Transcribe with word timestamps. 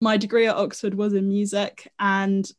my 0.00 0.16
degree 0.16 0.46
at 0.46 0.56
Oxford 0.56 0.94
was 0.94 1.12
in 1.12 1.28
music, 1.28 1.90
and 1.98 2.50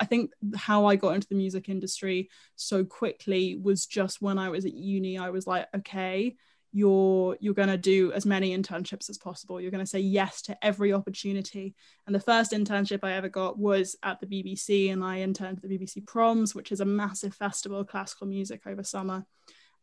I 0.00 0.06
think 0.06 0.30
how 0.56 0.86
I 0.86 0.96
got 0.96 1.14
into 1.14 1.28
the 1.28 1.34
music 1.34 1.68
industry 1.68 2.30
so 2.54 2.84
quickly 2.84 3.56
was 3.56 3.86
just 3.86 4.22
when 4.22 4.38
I 4.38 4.48
was 4.48 4.64
at 4.64 4.74
uni. 4.74 5.18
I 5.18 5.30
was 5.30 5.46
like, 5.46 5.66
okay, 5.76 6.36
you're 6.72 7.36
you're 7.40 7.54
going 7.54 7.68
to 7.68 7.76
do 7.76 8.12
as 8.12 8.26
many 8.26 8.56
internships 8.56 9.10
as 9.10 9.18
possible. 9.18 9.60
You're 9.60 9.70
going 9.70 9.84
to 9.84 9.90
say 9.90 10.00
yes 10.00 10.42
to 10.42 10.56
every 10.64 10.92
opportunity. 10.92 11.74
And 12.06 12.14
the 12.14 12.20
first 12.20 12.52
internship 12.52 13.00
I 13.02 13.12
ever 13.12 13.28
got 13.28 13.58
was 13.58 13.96
at 14.02 14.20
the 14.20 14.26
BBC, 14.26 14.92
and 14.92 15.04
I 15.04 15.20
interned 15.20 15.58
at 15.58 15.68
the 15.68 15.78
BBC 15.78 16.06
Proms, 16.06 16.54
which 16.54 16.72
is 16.72 16.80
a 16.80 16.86
massive 16.86 17.34
festival 17.34 17.80
of 17.80 17.88
classical 17.88 18.26
music 18.26 18.66
over 18.66 18.82
summer. 18.82 19.24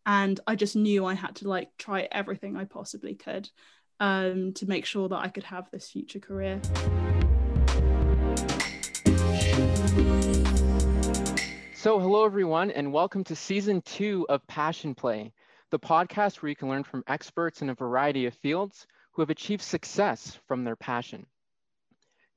And 0.05 0.39
I 0.47 0.55
just 0.55 0.75
knew 0.75 1.05
I 1.05 1.13
had 1.13 1.35
to 1.37 1.47
like 1.47 1.69
try 1.77 2.07
everything 2.11 2.57
I 2.57 2.65
possibly 2.65 3.15
could 3.15 3.49
um, 4.03 4.51
to 4.51 4.65
make 4.65 4.85
sure 4.85 5.07
that 5.07 5.15
I 5.15 5.29
could 5.29 5.45
have 5.45 5.71
this 5.71 5.89
future 5.89 6.19
career. 6.19 6.59
So, 11.73 11.99
hello 11.99 12.25
everyone, 12.25 12.69
and 12.71 12.91
welcome 12.91 13.23
to 13.23 13.35
season 13.35 13.81
two 13.81 14.25
of 14.27 14.45
Passion 14.45 14.93
Play, 14.93 15.31
the 15.69 15.79
podcast 15.79 16.41
where 16.41 16.49
you 16.49 16.55
can 16.55 16.67
learn 16.67 16.83
from 16.83 17.05
experts 17.07 17.61
in 17.61 17.69
a 17.69 17.73
variety 17.73 18.25
of 18.25 18.33
fields 18.33 18.87
who 19.13 19.21
have 19.21 19.29
achieved 19.29 19.61
success 19.61 20.37
from 20.47 20.65
their 20.65 20.75
passion. 20.75 21.25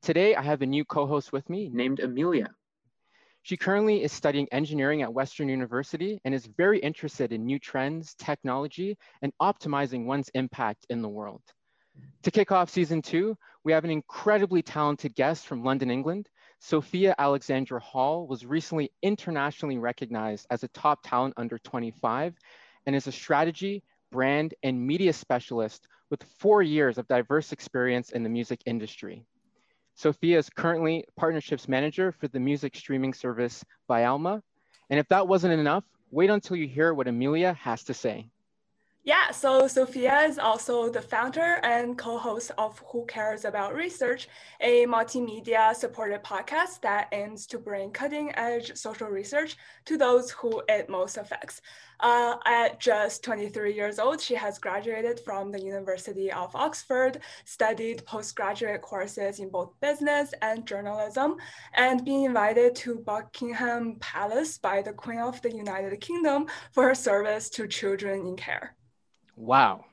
Today, 0.02 0.36
I 0.36 0.42
have 0.42 0.62
a 0.62 0.66
new 0.66 0.84
co 0.84 1.04
host 1.04 1.32
with 1.32 1.50
me 1.50 1.68
named 1.72 1.98
Amelia. 1.98 2.50
She 3.46 3.56
currently 3.56 4.02
is 4.02 4.10
studying 4.10 4.48
engineering 4.50 5.02
at 5.02 5.14
Western 5.14 5.48
University 5.48 6.20
and 6.24 6.34
is 6.34 6.46
very 6.46 6.80
interested 6.80 7.32
in 7.32 7.46
new 7.46 7.60
trends, 7.60 8.12
technology, 8.16 8.98
and 9.22 9.32
optimizing 9.40 10.04
one's 10.04 10.28
impact 10.34 10.84
in 10.90 11.00
the 11.00 11.08
world. 11.08 11.42
To 12.24 12.32
kick 12.32 12.50
off 12.50 12.70
season 12.70 13.02
two, 13.02 13.36
we 13.62 13.70
have 13.70 13.84
an 13.84 13.92
incredibly 13.92 14.62
talented 14.62 15.14
guest 15.14 15.46
from 15.46 15.62
London, 15.62 15.92
England, 15.92 16.28
Sophia 16.58 17.14
Alexandra 17.20 17.78
Hall 17.78 18.26
was 18.26 18.44
recently 18.44 18.90
internationally 19.00 19.78
recognized 19.78 20.48
as 20.50 20.64
a 20.64 20.68
top 20.74 21.04
talent 21.04 21.34
under 21.36 21.56
25 21.56 22.34
and 22.86 22.96
is 22.96 23.06
a 23.06 23.12
strategy, 23.12 23.84
brand, 24.10 24.54
and 24.64 24.84
media 24.84 25.12
specialist 25.12 25.86
with 26.10 26.24
four 26.40 26.62
years 26.62 26.98
of 26.98 27.06
diverse 27.06 27.52
experience 27.52 28.10
in 28.10 28.24
the 28.24 28.28
music 28.28 28.60
industry. 28.66 29.24
Sophia 29.96 30.36
is 30.36 30.50
currently 30.50 31.04
partnerships 31.16 31.68
manager 31.68 32.12
for 32.12 32.28
the 32.28 32.38
music 32.38 32.76
streaming 32.76 33.14
service 33.14 33.64
Vialma. 33.88 34.42
And 34.90 35.00
if 35.00 35.08
that 35.08 35.26
wasn't 35.26 35.58
enough, 35.58 35.84
wait 36.10 36.28
until 36.28 36.56
you 36.56 36.68
hear 36.68 36.92
what 36.92 37.08
Amelia 37.08 37.54
has 37.54 37.82
to 37.84 37.94
say. 37.94 38.28
Yeah, 39.04 39.30
so 39.30 39.68
Sophia 39.68 40.22
is 40.22 40.38
also 40.38 40.90
the 40.90 41.00
founder 41.00 41.60
and 41.62 41.96
co-host 41.96 42.50
of 42.58 42.82
Who 42.90 43.06
Cares 43.06 43.44
About 43.44 43.72
Research, 43.72 44.28
a 44.60 44.84
multimedia 44.86 45.74
supported 45.76 46.24
podcast 46.24 46.80
that 46.80 47.08
aims 47.12 47.46
to 47.46 47.58
bring 47.58 47.92
cutting 47.92 48.34
edge 48.34 48.76
social 48.76 49.06
research 49.06 49.56
to 49.84 49.96
those 49.96 50.32
who 50.32 50.60
it 50.68 50.90
most 50.90 51.18
affects. 51.18 51.62
Uh, 52.00 52.36
at 52.44 52.78
just 52.78 53.24
23 53.24 53.74
years 53.74 53.98
old, 53.98 54.20
she 54.20 54.34
has 54.34 54.58
graduated 54.58 55.18
from 55.20 55.50
the 55.50 55.60
University 55.60 56.30
of 56.30 56.54
Oxford, 56.54 57.20
studied 57.44 58.04
postgraduate 58.04 58.82
courses 58.82 59.38
in 59.38 59.48
both 59.48 59.72
business 59.80 60.34
and 60.42 60.66
journalism, 60.66 61.36
and 61.74 62.04
been 62.04 62.24
invited 62.24 62.74
to 62.76 62.98
Buckingham 62.98 63.96
Palace 64.00 64.58
by 64.58 64.82
the 64.82 64.92
Queen 64.92 65.20
of 65.20 65.40
the 65.42 65.54
United 65.54 65.98
Kingdom 66.00 66.46
for 66.72 66.84
her 66.84 66.94
service 66.94 67.48
to 67.50 67.66
children 67.66 68.26
in 68.26 68.36
care. 68.36 68.76
Wow. 69.36 69.86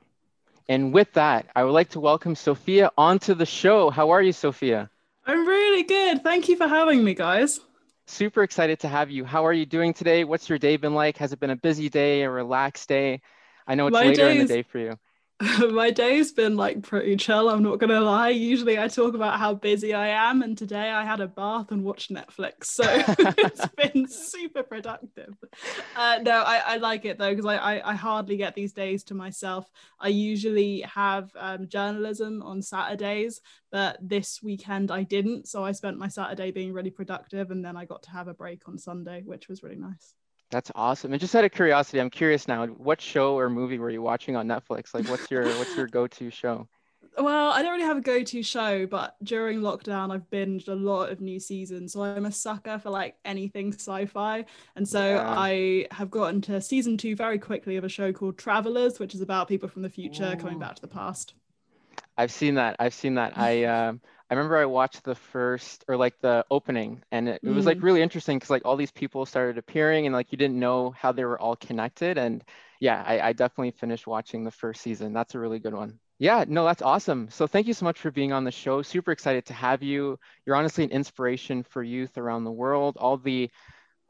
And 0.67 0.94
with 0.94 1.12
that, 1.14 1.48
I 1.56 1.64
would 1.64 1.72
like 1.72 1.90
to 1.90 2.00
welcome 2.00 2.36
Sophia 2.36 2.92
onto 2.98 3.34
the 3.34 3.45
show. 3.45 3.90
How 3.90 4.10
are 4.12 4.22
you, 4.22 4.32
Sophia? 4.32 4.90
I'm 5.26 5.48
really 5.48 5.84
good. 5.84 6.23
Thank 6.23 6.50
you 6.50 6.58
for 6.58 6.67
having 6.67 7.04
me, 7.04 7.14
guys. 7.14 7.60
Super 8.06 8.44
excited 8.44 8.80
to 8.82 8.88
have 8.90 9.09
you. 9.12 9.23
How 9.26 9.46
are 9.46 9.54
you 9.54 9.66
doing 9.66 9.94
today? 9.94 10.23
What's 10.23 10.50
your 10.50 10.59
day 10.59 10.78
been 10.78 10.94
like? 10.94 11.18
Has 11.18 11.32
it 11.34 11.40
been 11.40 11.50
a 11.50 11.56
busy 11.56 11.90
day, 11.90 12.23
a 12.23 12.30
relaxed 12.30 12.89
day? 12.89 13.22
I 13.67 13.76
know 13.76 13.88
it's 13.88 14.02
My 14.02 14.02
later 14.02 14.30
in 14.30 14.38
the 14.38 14.45
day 14.45 14.64
for 14.64 14.80
you. 14.80 14.98
my 15.71 15.89
day's 15.89 16.31
been 16.31 16.55
like 16.55 16.81
pretty 16.83 17.15
chill 17.15 17.49
i'm 17.49 17.64
not 17.64 17.80
gonna 17.80 17.99
lie. 17.99 18.30
Usually 18.30 18.80
i 18.80 18.87
talk 18.87 19.14
about 19.14 19.39
how 19.39 19.54
busy 19.54 19.93
i 19.93 20.08
am 20.08 20.42
and 20.42 20.58
today 20.58 20.92
i 20.92 21.04
had 21.04 21.20
a 21.20 21.27
bath 21.27 21.71
and 21.71 21.83
watched 21.83 22.11
netflix 22.11 22.65
so 22.65 22.83
it's 22.87 23.65
been 23.77 24.08
super 24.08 24.64
productive. 24.64 25.36
Uh, 25.95 26.20
no 26.21 26.43
I, 26.43 26.61
I 26.65 26.77
like 26.77 27.05
it 27.05 27.17
though 27.17 27.32
because 27.32 27.45
I, 27.45 27.58
I, 27.58 27.92
I 27.92 27.95
hardly 27.95 28.37
get 28.37 28.55
these 28.55 28.73
days 28.73 29.03
to 29.05 29.14
myself. 29.14 29.70
I 29.99 30.09
usually 30.09 30.82
have 30.82 31.32
um, 31.36 31.67
journalism 31.67 32.42
on 32.42 32.61
saturdays 32.61 33.42
but 33.71 33.98
this 34.02 34.42
weekend 34.43 34.92
i 34.92 35.03
didn't 35.03 35.48
so 35.48 35.64
i 35.64 35.71
spent 35.71 35.98
my 35.98 36.08
saturday 36.08 36.52
being 36.52 36.73
really 36.73 36.92
productive 36.92 37.52
and 37.52 37.65
then 37.65 37.76
i 37.76 37.86
got 37.86 38.03
to 38.03 38.11
have 38.11 38.27
a 38.27 38.33
break 38.33 38.67
on 38.67 38.77
sunday 38.77 39.23
which 39.26 39.48
was 39.48 39.64
really 39.64 39.76
nice 39.76 40.14
that's 40.53 40.71
awesome. 40.75 41.11
And 41.11 41.19
just 41.19 41.36
out 41.36 41.43
of 41.43 41.52
curiosity, 41.52 41.99
I'm 41.99 42.11
curious 42.11 42.47
now, 42.47 42.67
what 42.67 43.02
show 43.02 43.37
or 43.37 43.49
movie 43.49 43.80
were 43.80 43.89
you 43.89 44.03
watching 44.03 44.36
on 44.36 44.47
Netflix? 44.47 44.93
Like 44.93 45.08
what's 45.09 45.30
your 45.31 45.45
what's 45.58 45.75
your 45.75 45.87
go-to 45.87 46.30
show? 46.30 46.67
Well, 47.17 47.52
I 47.52 47.61
don't 47.61 47.71
really 47.71 47.86
have 47.86 47.97
a 47.97 48.02
go-to 48.02 48.41
show, 48.43 48.86
but 48.86 49.15
during 49.23 49.61
lockdown 49.61 50.14
I've 50.14 50.30
binged 50.30 50.67
a 50.67 50.75
lot 50.75 51.09
of 51.09 51.21
new 51.21 51.39
seasons. 51.39 51.93
So 51.93 52.03
I'm 52.03 52.25
a 52.25 52.31
sucker 52.31 52.77
for 52.77 52.91
like 52.91 53.15
anything 53.25 53.73
sci-fi. 53.73 54.45
And 54.75 54.87
so 54.87 55.15
yeah. 55.15 55.25
I 55.27 55.87
have 55.91 56.11
gotten 56.11 56.39
to 56.41 56.61
season 56.61 56.97
two 56.97 57.15
very 57.15 57.39
quickly 57.39 57.77
of 57.77 57.83
a 57.83 57.89
show 57.89 58.14
called 58.14 58.37
Travelers, 58.37 58.99
which 58.99 59.15
is 59.15 59.21
about 59.21 59.47
people 59.47 59.70
from 59.70 59.81
the 59.81 59.89
future 59.89 60.33
Ooh. 60.33 60.39
coming 60.39 60.59
back 60.59 60.75
to 60.75 60.81
the 60.81 60.87
past. 60.87 61.33
I've 62.15 62.31
seen 62.31 62.55
that. 62.55 62.75
I've 62.80 62.93
seen 62.93 63.15
that. 63.15 63.37
I 63.37 63.64
um 63.65 64.02
I 64.33 64.36
remember 64.36 64.58
I 64.58 64.66
watched 64.66 65.04
the 65.04 65.14
first 65.14 65.86
or 65.88 65.95
like 65.95 66.20
the 66.20 66.44
opening 66.49 67.04
and 67.11 67.30
it, 67.30 67.42
it 67.44 67.49
was 67.52 67.67
like 67.67 67.77
mm. 67.77 67.83
really 67.83 68.02
interesting 68.02 68.38
because 68.38 68.49
like 68.49 68.64
all 68.66 68.76
these 68.76 68.89
people 68.89 69.27
started 69.27 69.60
appearing 69.60 70.08
and 70.08 70.16
like 70.16 70.32
you 70.32 70.39
didn't 70.39 70.58
know 70.58 70.89
how 70.89 71.11
they 71.11 71.23
were 71.23 71.39
all 71.39 71.55
connected. 71.55 72.17
And 72.17 72.44
yeah, 72.80 73.04
I, 73.05 73.20
I 73.20 73.33
definitely 73.33 73.71
finished 73.71 74.08
watching 74.08 74.44
the 74.44 74.49
first 74.49 74.82
season. 74.82 75.14
That's 75.14 75.36
a 75.36 75.39
really 75.39 75.60
good 75.60 75.76
one. 75.76 75.99
Yeah, 76.17 76.45
no, 76.48 76.66
that's 76.66 76.82
awesome. 76.82 77.30
So 77.30 77.45
thank 77.45 77.67
you 77.67 77.76
so 77.76 77.86
much 77.86 77.99
for 77.99 78.10
being 78.10 78.33
on 78.33 78.44
the 78.44 78.49
show. 78.49 78.82
Super 78.82 79.11
excited 79.11 79.45
to 79.45 79.54
have 79.54 79.83
you. 79.83 80.17
You're 80.48 80.55
honestly 80.55 80.83
an 80.83 80.89
inspiration 80.89 81.61
for 81.61 81.83
youth 81.83 82.17
around 82.17 82.44
the 82.44 82.52
world. 82.52 82.98
All 83.00 83.17
the 83.17 83.52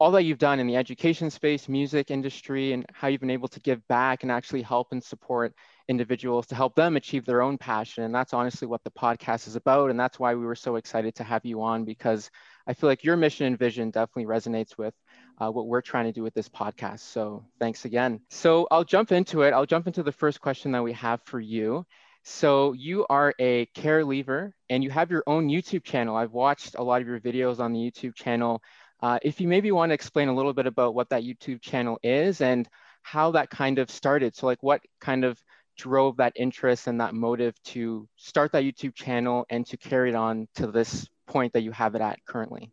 all 0.00 0.12
that 0.12 0.22
you've 0.22 0.38
done 0.38 0.58
in 0.58 0.66
the 0.66 0.76
education 0.76 1.28
space, 1.28 1.68
music 1.68 2.10
industry, 2.10 2.72
and 2.72 2.86
how 2.94 3.08
you've 3.08 3.20
been 3.20 3.28
able 3.28 3.48
to 3.48 3.60
give 3.60 3.86
back 3.88 4.22
and 4.22 4.32
actually 4.32 4.62
help 4.62 4.88
and 4.90 5.04
support 5.04 5.54
individuals 5.88 6.46
to 6.46 6.54
help 6.54 6.74
them 6.74 6.96
achieve 6.96 7.24
their 7.24 7.42
own 7.42 7.58
passion. 7.58 8.04
And 8.04 8.14
that's 8.14 8.32
honestly 8.32 8.66
what 8.66 8.82
the 8.84 8.90
podcast 8.90 9.46
is 9.46 9.56
about. 9.56 9.90
And 9.90 9.98
that's 9.98 10.18
why 10.18 10.34
we 10.34 10.44
were 10.44 10.54
so 10.54 10.76
excited 10.76 11.14
to 11.16 11.24
have 11.24 11.44
you 11.44 11.62
on 11.62 11.84
because 11.84 12.30
I 12.66 12.74
feel 12.74 12.88
like 12.88 13.04
your 13.04 13.16
mission 13.16 13.46
and 13.46 13.58
vision 13.58 13.90
definitely 13.90 14.26
resonates 14.26 14.78
with 14.78 14.94
uh, 15.38 15.50
what 15.50 15.66
we're 15.66 15.82
trying 15.82 16.06
to 16.06 16.12
do 16.12 16.22
with 16.22 16.34
this 16.34 16.48
podcast. 16.48 17.00
So 17.00 17.44
thanks 17.58 17.84
again. 17.84 18.20
So 18.30 18.66
I'll 18.70 18.84
jump 18.84 19.12
into 19.12 19.42
it. 19.42 19.52
I'll 19.52 19.66
jump 19.66 19.86
into 19.86 20.02
the 20.02 20.12
first 20.12 20.40
question 20.40 20.72
that 20.72 20.82
we 20.82 20.92
have 20.94 21.20
for 21.24 21.40
you. 21.40 21.84
So 22.22 22.72
you 22.72 23.04
are 23.10 23.34
a 23.38 23.66
care 23.74 24.02
leaver 24.02 24.54
and 24.70 24.82
you 24.82 24.90
have 24.90 25.10
your 25.10 25.22
own 25.26 25.48
YouTube 25.48 25.84
channel. 25.84 26.16
I've 26.16 26.32
watched 26.32 26.74
a 26.76 26.82
lot 26.82 27.02
of 27.02 27.06
your 27.06 27.20
videos 27.20 27.60
on 27.60 27.74
the 27.74 27.78
YouTube 27.78 28.14
channel. 28.14 28.62
Uh, 29.02 29.18
if 29.22 29.42
you 29.42 29.48
maybe 29.48 29.70
want 29.70 29.90
to 29.90 29.94
explain 29.94 30.28
a 30.28 30.34
little 30.34 30.54
bit 30.54 30.66
about 30.66 30.94
what 30.94 31.10
that 31.10 31.24
YouTube 31.24 31.60
channel 31.60 31.98
is 32.02 32.40
and 32.40 32.66
how 33.02 33.32
that 33.32 33.50
kind 33.50 33.78
of 33.78 33.90
started. 33.90 34.34
So 34.34 34.46
like 34.46 34.62
what 34.62 34.80
kind 35.02 35.24
of 35.24 35.38
drove 35.76 36.16
that 36.18 36.32
interest 36.36 36.86
and 36.86 37.00
that 37.00 37.14
motive 37.14 37.54
to 37.64 38.08
start 38.16 38.52
that 38.52 38.64
YouTube 38.64 38.94
channel 38.94 39.44
and 39.50 39.66
to 39.66 39.76
carry 39.76 40.10
it 40.10 40.14
on 40.16 40.48
to 40.56 40.66
this 40.68 41.08
point 41.26 41.52
that 41.52 41.62
you 41.62 41.72
have 41.72 41.94
it 41.94 42.00
at 42.00 42.24
currently? 42.26 42.70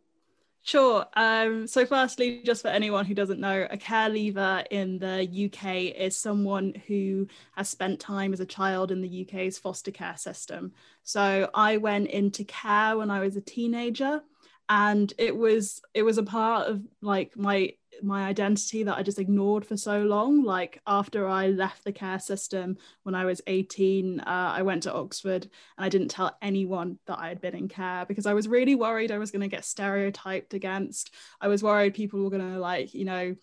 Sure. 0.64 1.04
Um, 1.14 1.66
so, 1.66 1.84
firstly, 1.84 2.40
just 2.44 2.62
for 2.62 2.68
anyone 2.68 3.04
who 3.04 3.14
doesn't 3.14 3.40
know, 3.40 3.66
a 3.68 3.76
care 3.76 4.08
leaver 4.08 4.62
in 4.70 4.98
the 4.98 5.26
UK 5.46 5.96
is 5.96 6.16
someone 6.16 6.74
who 6.86 7.26
has 7.56 7.68
spent 7.68 7.98
time 7.98 8.32
as 8.32 8.38
a 8.38 8.46
child 8.46 8.92
in 8.92 9.00
the 9.00 9.26
UK's 9.26 9.58
foster 9.58 9.90
care 9.90 10.16
system. 10.16 10.72
So, 11.02 11.50
I 11.52 11.78
went 11.78 12.10
into 12.10 12.44
care 12.44 12.96
when 12.96 13.10
I 13.10 13.18
was 13.18 13.36
a 13.36 13.40
teenager, 13.40 14.22
and 14.68 15.12
it 15.18 15.36
was 15.36 15.82
it 15.94 16.04
was 16.04 16.18
a 16.18 16.22
part 16.22 16.68
of 16.68 16.80
like 17.00 17.36
my 17.36 17.72
my 18.02 18.26
identity 18.26 18.82
that 18.84 18.96
I 18.96 19.02
just 19.02 19.18
ignored 19.18 19.64
for 19.64 19.76
so 19.76 20.02
long. 20.02 20.44
Like 20.44 20.80
after 20.86 21.28
I 21.28 21.48
left 21.48 21.84
the 21.84 21.92
care 21.92 22.18
system 22.18 22.76
when 23.02 23.14
I 23.14 23.24
was 23.24 23.40
18, 23.46 24.20
uh, 24.20 24.24
I 24.26 24.62
went 24.62 24.84
to 24.84 24.92
Oxford 24.92 25.44
and 25.76 25.84
I 25.84 25.88
didn't 25.88 26.08
tell 26.08 26.36
anyone 26.40 26.98
that 27.06 27.18
I 27.18 27.28
had 27.28 27.40
been 27.40 27.54
in 27.54 27.68
care 27.68 28.04
because 28.06 28.26
I 28.26 28.34
was 28.34 28.48
really 28.48 28.74
worried 28.74 29.10
I 29.10 29.18
was 29.18 29.30
going 29.30 29.42
to 29.42 29.48
get 29.48 29.64
stereotyped 29.64 30.54
against. 30.54 31.12
I 31.40 31.48
was 31.48 31.62
worried 31.62 31.94
people 31.94 32.22
were 32.22 32.30
going 32.30 32.52
to 32.52 32.58
like, 32.58 32.94
you 32.94 33.04
know, 33.04 33.36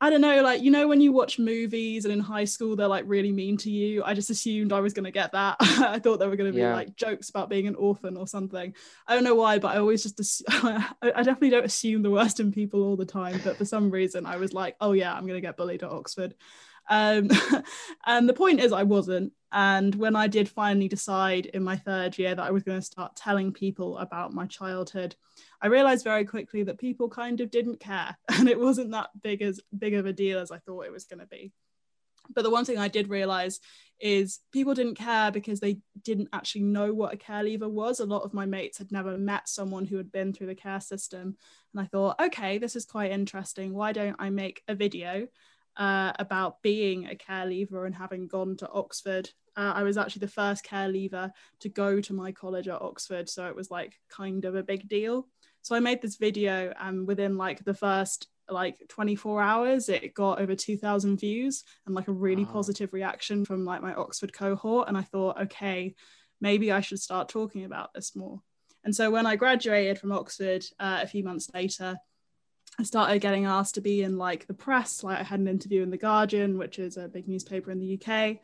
I 0.00 0.10
don't 0.10 0.20
know, 0.20 0.42
like, 0.42 0.60
you 0.60 0.70
know, 0.70 0.88
when 0.88 1.00
you 1.00 1.12
watch 1.12 1.38
movies 1.38 2.04
and 2.04 2.12
in 2.12 2.20
high 2.20 2.44
school 2.44 2.76
they're 2.76 2.88
like 2.88 3.04
really 3.06 3.32
mean 3.32 3.56
to 3.58 3.70
you, 3.70 4.02
I 4.04 4.12
just 4.12 4.28
assumed 4.28 4.72
I 4.72 4.80
was 4.80 4.92
going 4.92 5.04
to 5.04 5.10
get 5.10 5.32
that. 5.32 5.56
I 5.60 5.98
thought 5.98 6.18
there 6.18 6.28
were 6.28 6.36
going 6.36 6.50
to 6.50 6.54
be 6.54 6.60
yeah. 6.60 6.74
like 6.74 6.96
jokes 6.96 7.30
about 7.30 7.48
being 7.48 7.66
an 7.66 7.76
orphan 7.76 8.16
or 8.16 8.26
something. 8.26 8.74
I 9.06 9.14
don't 9.14 9.24
know 9.24 9.36
why, 9.36 9.58
but 9.58 9.74
I 9.74 9.78
always 9.78 10.02
just, 10.02 10.42
I 10.48 10.92
definitely 11.00 11.50
don't 11.50 11.64
assume 11.64 12.02
the 12.02 12.10
worst 12.10 12.40
in 12.40 12.52
people 12.52 12.82
all 12.82 12.96
the 12.96 13.06
time. 13.06 13.40
But 13.44 13.56
for 13.56 13.64
some 13.64 13.90
reason, 13.90 14.26
I 14.26 14.36
was 14.36 14.52
like, 14.52 14.76
oh 14.80 14.92
yeah, 14.92 15.14
I'm 15.14 15.26
going 15.26 15.38
to 15.38 15.46
get 15.46 15.56
bullied 15.56 15.82
at 15.82 15.90
Oxford. 15.90 16.34
Um, 16.88 17.28
and 18.06 18.28
the 18.28 18.34
point 18.34 18.60
is, 18.60 18.72
I 18.72 18.82
wasn't. 18.82 19.32
And 19.52 19.94
when 19.94 20.16
I 20.16 20.26
did 20.26 20.48
finally 20.48 20.88
decide 20.88 21.46
in 21.46 21.62
my 21.62 21.76
third 21.76 22.18
year 22.18 22.34
that 22.34 22.42
I 22.42 22.50
was 22.50 22.64
going 22.64 22.78
to 22.78 22.84
start 22.84 23.14
telling 23.14 23.52
people 23.52 23.98
about 23.98 24.34
my 24.34 24.46
childhood, 24.46 25.14
I 25.62 25.68
realized 25.68 26.04
very 26.04 26.24
quickly 26.24 26.64
that 26.64 26.78
people 26.78 27.08
kind 27.08 27.40
of 27.40 27.50
didn't 27.50 27.80
care, 27.80 28.16
and 28.28 28.48
it 28.48 28.58
wasn't 28.58 28.90
that 28.90 29.10
big 29.22 29.42
as 29.42 29.60
big 29.76 29.94
of 29.94 30.06
a 30.06 30.12
deal 30.12 30.38
as 30.38 30.50
I 30.50 30.58
thought 30.58 30.86
it 30.86 30.92
was 30.92 31.04
going 31.04 31.20
to 31.20 31.26
be. 31.26 31.52
But 32.34 32.42
the 32.42 32.50
one 32.50 32.64
thing 32.64 32.78
I 32.78 32.88
did 32.88 33.08
realize 33.08 33.60
is 34.00 34.40
people 34.50 34.74
didn't 34.74 34.96
care 34.96 35.30
because 35.30 35.60
they 35.60 35.78
didn't 36.02 36.30
actually 36.32 36.62
know 36.62 36.92
what 36.92 37.12
a 37.12 37.18
care 37.18 37.42
leaver 37.42 37.68
was. 37.68 38.00
A 38.00 38.06
lot 38.06 38.22
of 38.22 38.34
my 38.34 38.46
mates 38.46 38.78
had 38.78 38.90
never 38.90 39.18
met 39.18 39.48
someone 39.48 39.84
who 39.84 39.98
had 39.98 40.10
been 40.10 40.32
through 40.32 40.48
the 40.48 40.54
care 40.54 40.80
system. 40.80 41.36
And 41.72 41.82
I 41.82 41.84
thought, 41.84 42.20
okay, 42.20 42.58
this 42.58 42.76
is 42.76 42.86
quite 42.86 43.12
interesting. 43.12 43.74
Why 43.74 43.92
don't 43.92 44.16
I 44.18 44.30
make 44.30 44.62
a 44.68 44.74
video 44.74 45.28
uh, 45.76 46.12
about 46.18 46.62
being 46.62 47.06
a 47.06 47.16
care 47.16 47.46
leaver 47.46 47.86
and 47.86 47.94
having 47.94 48.26
gone 48.26 48.56
to 48.58 48.70
Oxford? 48.70 49.30
Uh, 49.56 49.72
I 49.74 49.82
was 49.82 49.96
actually 49.96 50.20
the 50.20 50.28
first 50.28 50.64
care 50.64 50.88
leaver 50.88 51.32
to 51.60 51.68
go 51.68 52.00
to 52.00 52.12
my 52.12 52.32
college 52.32 52.68
at 52.68 52.82
Oxford. 52.82 53.28
So 53.28 53.46
it 53.46 53.56
was 53.56 53.70
like 53.70 53.94
kind 54.08 54.44
of 54.44 54.54
a 54.54 54.62
big 54.62 54.88
deal. 54.88 55.28
So 55.62 55.74
I 55.74 55.80
made 55.80 56.02
this 56.02 56.16
video 56.16 56.72
and 56.78 57.06
within 57.06 57.36
like 57.36 57.64
the 57.64 57.74
first 57.74 58.28
like 58.48 58.76
24 58.88 59.40
hours 59.40 59.88
it 59.88 60.14
got 60.14 60.40
over 60.40 60.54
2000 60.54 61.18
views 61.18 61.64
and 61.86 61.94
like 61.94 62.08
a 62.08 62.12
really 62.12 62.44
wow. 62.44 62.52
positive 62.52 62.92
reaction 62.92 63.44
from 63.44 63.64
like 63.64 63.82
my 63.82 63.94
oxford 63.94 64.32
cohort 64.32 64.88
and 64.88 64.98
i 64.98 65.02
thought 65.02 65.40
okay 65.40 65.94
maybe 66.40 66.70
i 66.70 66.80
should 66.80 67.00
start 67.00 67.28
talking 67.28 67.64
about 67.64 67.92
this 67.94 68.14
more 68.14 68.40
and 68.84 68.94
so 68.94 69.10
when 69.10 69.26
i 69.26 69.34
graduated 69.34 69.98
from 69.98 70.12
oxford 70.12 70.64
uh, 70.78 71.00
a 71.02 71.06
few 71.06 71.24
months 71.24 71.48
later 71.54 71.96
i 72.78 72.82
started 72.82 73.20
getting 73.20 73.44
asked 73.44 73.74
to 73.74 73.80
be 73.80 74.02
in 74.02 74.18
like 74.18 74.46
the 74.46 74.54
press 74.54 75.02
like 75.02 75.18
i 75.18 75.22
had 75.22 75.40
an 75.40 75.48
interview 75.48 75.82
in 75.82 75.90
the 75.90 75.96
guardian 75.96 76.58
which 76.58 76.78
is 76.78 76.96
a 76.96 77.08
big 77.08 77.28
newspaper 77.28 77.70
in 77.70 77.78
the 77.78 77.94
uk 77.94 78.08
uh, 78.08 78.36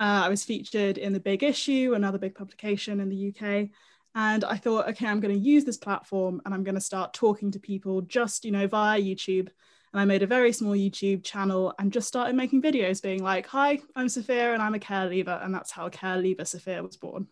i 0.00 0.28
was 0.28 0.44
featured 0.44 0.98
in 0.98 1.12
the 1.12 1.20
big 1.20 1.42
issue 1.42 1.92
another 1.94 2.18
big 2.18 2.34
publication 2.34 3.00
in 3.00 3.08
the 3.08 3.28
uk 3.28 3.68
and 4.14 4.44
I 4.44 4.56
thought, 4.56 4.88
okay, 4.90 5.06
I'm 5.06 5.20
going 5.20 5.34
to 5.34 5.40
use 5.40 5.64
this 5.64 5.78
platform 5.78 6.42
and 6.44 6.52
I'm 6.52 6.64
going 6.64 6.74
to 6.74 6.80
start 6.80 7.14
talking 7.14 7.50
to 7.52 7.58
people 7.58 8.02
just, 8.02 8.44
you 8.44 8.50
know, 8.50 8.66
via 8.66 9.00
YouTube. 9.00 9.48
And 9.92 10.00
I 10.00 10.04
made 10.04 10.22
a 10.22 10.26
very 10.26 10.52
small 10.52 10.74
YouTube 10.74 11.24
channel 11.24 11.74
and 11.78 11.92
just 11.92 12.08
started 12.08 12.36
making 12.36 12.62
videos 12.62 13.02
being 13.02 13.22
like, 13.22 13.46
hi, 13.46 13.80
I'm 13.96 14.08
Sophia 14.08 14.52
and 14.52 14.62
I'm 14.62 14.74
a 14.74 14.78
care 14.78 15.06
leaver. 15.06 15.40
And 15.42 15.54
that's 15.54 15.70
how 15.70 15.88
care 15.88 16.18
leaver 16.18 16.44
Sophia 16.44 16.82
was 16.82 16.96
born. 16.96 17.26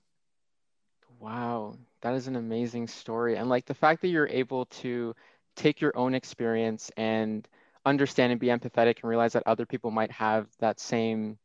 Wow, 1.19 1.75
that 2.01 2.15
is 2.15 2.29
an 2.29 2.37
amazing 2.37 2.87
story. 2.87 3.37
And 3.37 3.51
like 3.51 3.67
the 3.67 3.75
fact 3.75 4.01
that 4.01 4.09
you're 4.09 4.29
able 4.29 4.65
to 4.67 5.15
take 5.57 5.81
your 5.81 5.97
own 5.97 6.15
experience 6.15 6.91
and 6.97 7.47
understand 7.85 8.33
and 8.33 8.41
be 8.41 8.49
empathetic 8.49 9.01
and 9.03 9.11
realize 9.11 9.33
that 9.33 9.43
other 9.47 9.67
people 9.67 9.91
might 9.91 10.11
have 10.11 10.47
that 10.61 10.79
same 10.81 11.39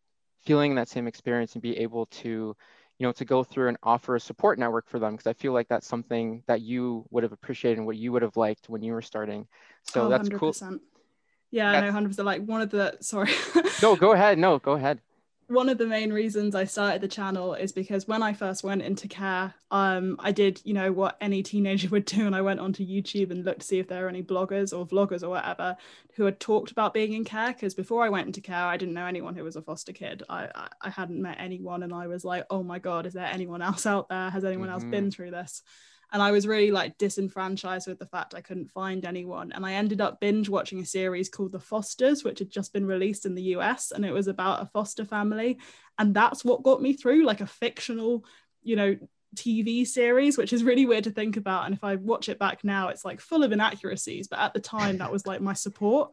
feeling, 0.46 0.76
that 0.76 0.90
same 0.90 1.08
experience, 1.08 1.54
and 1.54 1.62
be 1.62 1.78
able 1.78 2.06
to 2.08 2.56
you 2.98 3.06
know, 3.06 3.12
to 3.12 3.26
go 3.26 3.44
through 3.44 3.68
and 3.68 3.78
offer 3.84 4.16
a 4.16 4.20
support 4.22 4.58
network 4.58 4.88
for 4.88 5.00
them 5.00 5.14
because 5.14 5.28
I 5.28 5.34
feel 5.34 5.52
like 5.52 5.68
that's 5.68 5.86
something 5.86 6.44
that 6.48 6.62
you 6.62 7.06
would 7.12 7.24
have 7.24 7.34
appreciated 7.34 7.78
and 7.78 7.86
what 7.86 7.98
you 7.98 8.14
would 8.14 8.22
have 8.22 8.38
liked 8.38 8.70
when 8.70 8.82
you 8.84 8.94
were 8.94 9.02
starting. 9.02 9.48
So 9.84 10.06
oh, 10.06 10.10
that's 10.10 10.30
100%. 10.30 10.40
cool. 10.40 10.56
Yeah, 11.52 11.74
that's... 11.74 11.86
no, 11.86 11.92
hundred 11.92 12.10
percent. 12.10 12.26
Like 12.26 12.46
one 12.46 12.62
of 12.62 12.70
the 12.70 12.98
sorry. 13.02 13.32
no, 13.82 13.98
go 13.98 14.12
ahead. 14.14 14.38
No, 14.38 14.60
go 14.60 14.74
ahead 14.74 15.02
one 15.48 15.70
of 15.70 15.78
the 15.78 15.86
main 15.86 16.12
reasons 16.12 16.56
I 16.56 16.66
started 16.66 17.02
the 17.02 17.08
channel 17.08 17.54
is 17.54 17.72
because 17.72 18.08
when 18.08 18.24
I 18.24 18.34
first 18.34 18.64
went 18.64 18.82
into 18.82 19.08
care, 19.08 19.54
um, 19.70 20.16
I 20.20 20.32
did, 20.32 20.60
you 20.64 20.74
know, 20.74 20.92
what 20.92 21.18
any 21.22 21.44
teenager 21.44 21.90
would 21.92 22.06
do, 22.06 22.26
and 22.26 22.36
I 22.36 22.42
went 22.42 22.60
onto 22.60 22.86
YouTube 22.86 23.32
and 23.32 23.46
looked 23.46 23.62
to 23.62 23.66
see 23.66 23.80
if 23.80 23.88
there 23.88 24.06
are 24.06 24.10
any 24.10 24.24
bloggers 24.24 24.78
or 24.78 24.88
vloggers 24.88 25.24
or 25.24 25.30
whatever 25.30 25.78
who 26.16 26.26
had 26.26 26.40
talked 26.40 26.72
about 26.72 26.94
being 26.94 27.14
in 27.14 27.26
care. 27.26 27.54
Because 27.54 27.74
before 27.74 28.04
I 28.04 28.10
went 28.10 28.28
into 28.28 28.42
care, 28.42 28.66
I 28.66 28.78
didn't 28.78 28.96
know 28.96 29.06
anyone 29.06 29.36
who 29.36 29.44
was 29.44 29.56
a 29.56 29.62
foster 29.62 29.94
kid. 29.94 30.24
I, 30.30 30.50
I, 30.56 30.68
I 30.82 30.90
hadn't 30.90 31.22
met 31.22 31.38
anyone, 31.40 31.84
and 31.84 31.94
I 31.94 32.08
was 32.08 32.26
like, 32.26 32.46
oh 32.50 32.64
my 32.64 32.80
god, 32.80 33.06
is 33.06 33.14
there 33.14 33.26
anyone 33.26 33.62
else 33.62 33.86
out 33.86 34.10
there? 34.10 34.30
Has 34.30 34.46
anyone 34.46 34.70
mm-hmm. 34.70 34.74
else 34.74 34.84
been 34.84 35.12
through 35.12 35.32
this? 35.32 35.62
And 36.12 36.22
I 36.22 36.32
was 36.32 36.48
really 36.48 36.72
like 36.72 36.98
disenfranchised 36.98 37.88
with 37.88 38.00
the 38.00 38.06
fact 38.06 38.36
I 38.36 38.42
couldn't 38.42 38.72
find 38.72 39.06
anyone. 39.06 39.52
And 39.52 39.66
I 39.66 39.74
ended 39.74 40.02
up 40.02 40.20
binge 40.20 40.50
watching 40.50 40.80
a 40.80 40.86
series 40.86 41.30
called 41.30 41.52
The 41.52 41.60
Fosters, 41.60 42.24
which 42.24 42.40
had 42.40 42.50
just 42.50 42.74
been 42.74 42.86
released 42.86 43.26
in 43.26 43.36
the 43.36 43.56
US, 43.56 43.92
and 43.92 44.06
it 44.06 44.14
was 44.14 44.28
about 44.28 44.62
a 44.62 44.68
foster 44.68 45.06
family. 45.06 45.60
And 45.98 46.14
that's 46.14 46.46
what 46.46 46.64
got 46.64 46.82
me 46.82 46.94
through, 46.94 47.26
like 47.26 47.42
a 47.42 47.48
fictional, 47.48 48.26
you 48.64 48.76
know, 48.76 48.98
TV 49.36 49.86
series, 49.86 50.38
which 50.38 50.54
is 50.54 50.64
really 50.64 50.86
weird 50.86 51.04
to 51.06 51.12
think 51.12 51.38
about. 51.38 51.66
And 51.66 51.76
if 51.76 51.84
I 51.84 51.96
watch 51.96 52.30
it 52.30 52.40
back 52.40 52.64
now, 52.64 52.90
it's 52.90 53.06
like 53.06 53.20
full 53.20 53.44
of 53.44 53.52
inaccuracies. 53.52 54.28
But 54.28 54.40
at 54.40 54.54
the 54.54 54.60
time, 54.60 54.98
that 54.98 55.12
was 55.12 55.28
like 55.28 55.42
my 55.42 55.54
support. 55.54 56.12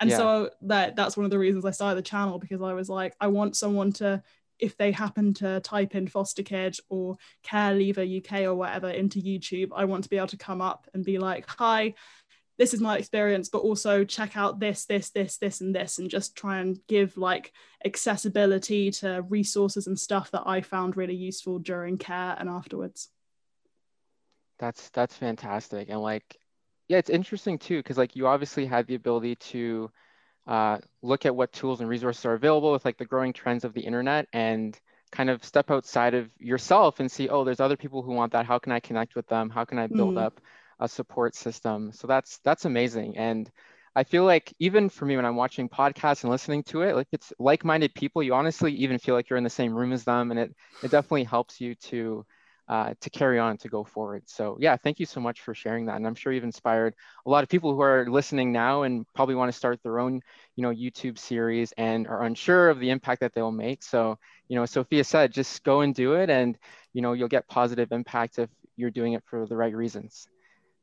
And 0.00 0.10
yeah. 0.10 0.16
so 0.16 0.50
that 0.62 0.96
that's 0.96 1.16
one 1.16 1.24
of 1.24 1.30
the 1.30 1.38
reasons 1.38 1.64
I 1.64 1.70
started 1.70 1.96
the 1.96 2.02
channel 2.02 2.38
because 2.38 2.62
I 2.62 2.72
was 2.72 2.88
like, 2.88 3.14
I 3.20 3.28
want 3.28 3.56
someone 3.56 3.92
to 3.94 4.22
if 4.58 4.76
they 4.76 4.92
happen 4.92 5.34
to 5.34 5.60
type 5.60 5.94
in 5.94 6.08
foster 6.08 6.42
kid 6.42 6.76
or 6.88 7.16
care 7.42 7.74
leaver 7.74 8.02
UK 8.02 8.42
or 8.42 8.54
whatever 8.54 8.90
into 8.90 9.20
YouTube, 9.20 9.70
I 9.74 9.84
want 9.84 10.04
to 10.04 10.10
be 10.10 10.16
able 10.16 10.28
to 10.28 10.36
come 10.36 10.60
up 10.60 10.88
and 10.94 11.04
be 11.04 11.18
like, 11.18 11.46
hi, 11.48 11.94
this 12.56 12.72
is 12.72 12.80
my 12.80 12.96
experience, 12.96 13.48
but 13.48 13.58
also 13.58 14.04
check 14.04 14.36
out 14.36 14.60
this, 14.60 14.86
this, 14.86 15.10
this, 15.10 15.38
this, 15.38 15.60
and 15.60 15.74
this, 15.74 15.98
and 15.98 16.08
just 16.08 16.36
try 16.36 16.58
and 16.58 16.78
give 16.86 17.16
like 17.16 17.52
accessibility 17.84 18.90
to 18.92 19.24
resources 19.28 19.86
and 19.86 19.98
stuff 19.98 20.30
that 20.30 20.44
I 20.46 20.60
found 20.60 20.96
really 20.96 21.16
useful 21.16 21.58
during 21.58 21.98
care 21.98 22.36
and 22.38 22.48
afterwards. 22.48 23.08
That's 24.60 24.88
that's 24.90 25.16
fantastic. 25.16 25.88
And 25.88 26.00
like, 26.00 26.38
yeah, 26.88 26.98
it's 26.98 27.10
interesting 27.10 27.58
too, 27.58 27.78
because 27.78 27.98
like 27.98 28.14
you 28.14 28.28
obviously 28.28 28.66
had 28.66 28.86
the 28.86 28.94
ability 28.94 29.34
to 29.36 29.90
uh, 30.46 30.78
look 31.02 31.26
at 31.26 31.34
what 31.34 31.52
tools 31.52 31.80
and 31.80 31.88
resources 31.88 32.24
are 32.24 32.34
available 32.34 32.72
with 32.72 32.84
like 32.84 32.98
the 32.98 33.04
growing 33.04 33.32
trends 33.32 33.64
of 33.64 33.72
the 33.72 33.80
internet 33.80 34.26
and 34.32 34.78
kind 35.10 35.30
of 35.30 35.44
step 35.44 35.70
outside 35.70 36.14
of 36.14 36.28
yourself 36.38 37.00
and 37.00 37.10
see, 37.10 37.28
oh, 37.28 37.44
there's 37.44 37.60
other 37.60 37.76
people 37.76 38.02
who 38.02 38.12
want 38.12 38.32
that. 38.32 38.46
How 38.46 38.58
can 38.58 38.72
I 38.72 38.80
connect 38.80 39.14
with 39.14 39.26
them? 39.28 39.48
How 39.48 39.64
can 39.64 39.78
I 39.78 39.86
build 39.86 40.16
mm. 40.16 40.22
up 40.22 40.40
a 40.80 40.88
support 40.88 41.34
system? 41.34 41.92
So 41.92 42.06
that's 42.06 42.38
that's 42.38 42.64
amazing. 42.64 43.16
And 43.16 43.50
I 43.96 44.02
feel 44.02 44.24
like 44.24 44.52
even 44.58 44.88
for 44.88 45.06
me 45.06 45.16
when 45.16 45.24
I'm 45.24 45.36
watching 45.36 45.68
podcasts 45.68 46.24
and 46.24 46.30
listening 46.30 46.64
to 46.64 46.82
it, 46.82 46.96
like 46.96 47.06
it's 47.12 47.32
like-minded 47.38 47.94
people. 47.94 48.22
You 48.22 48.34
honestly 48.34 48.72
even 48.74 48.98
feel 48.98 49.14
like 49.14 49.30
you're 49.30 49.36
in 49.36 49.44
the 49.44 49.50
same 49.50 49.72
room 49.72 49.92
as 49.92 50.04
them, 50.04 50.30
and 50.30 50.40
it 50.40 50.54
it 50.82 50.90
definitely 50.90 51.24
helps 51.24 51.60
you 51.60 51.76
to 51.76 52.26
uh, 52.68 52.94
to 53.00 53.10
carry 53.10 53.38
on 53.38 53.56
to 53.58 53.68
go 53.68 53.84
forward. 53.84 54.22
So 54.26 54.56
yeah, 54.60 54.76
thank 54.76 54.98
you 54.98 55.06
so 55.06 55.20
much 55.20 55.42
for 55.42 55.54
sharing 55.54 55.86
that. 55.86 55.96
And 55.96 56.06
I'm 56.06 56.14
sure 56.14 56.32
you've 56.32 56.44
inspired 56.44 56.94
a 57.26 57.30
lot 57.30 57.42
of 57.42 57.50
people 57.50 57.74
who 57.74 57.82
are 57.82 58.06
listening 58.08 58.52
now 58.52 58.82
and 58.82 59.06
probably 59.14 59.34
want 59.34 59.52
to 59.52 59.56
start 59.56 59.82
their 59.82 59.98
own, 59.98 60.20
you 60.56 60.62
know, 60.62 60.70
YouTube 60.70 61.18
series 61.18 61.72
and 61.72 62.06
are 62.06 62.22
unsure 62.22 62.70
of 62.70 62.80
the 62.80 62.90
impact 62.90 63.20
that 63.20 63.34
they'll 63.34 63.52
make. 63.52 63.82
So, 63.82 64.18
you 64.48 64.56
know, 64.56 64.64
Sophia 64.64 65.04
said, 65.04 65.32
just 65.32 65.62
go 65.62 65.82
and 65.82 65.94
do 65.94 66.14
it 66.14 66.30
and, 66.30 66.56
you 66.92 67.02
know, 67.02 67.12
you'll 67.12 67.28
get 67.28 67.48
positive 67.48 67.92
impact 67.92 68.38
if 68.38 68.48
you're 68.76 68.90
doing 68.90 69.12
it 69.12 69.22
for 69.26 69.46
the 69.46 69.56
right 69.56 69.74
reasons. 69.74 70.26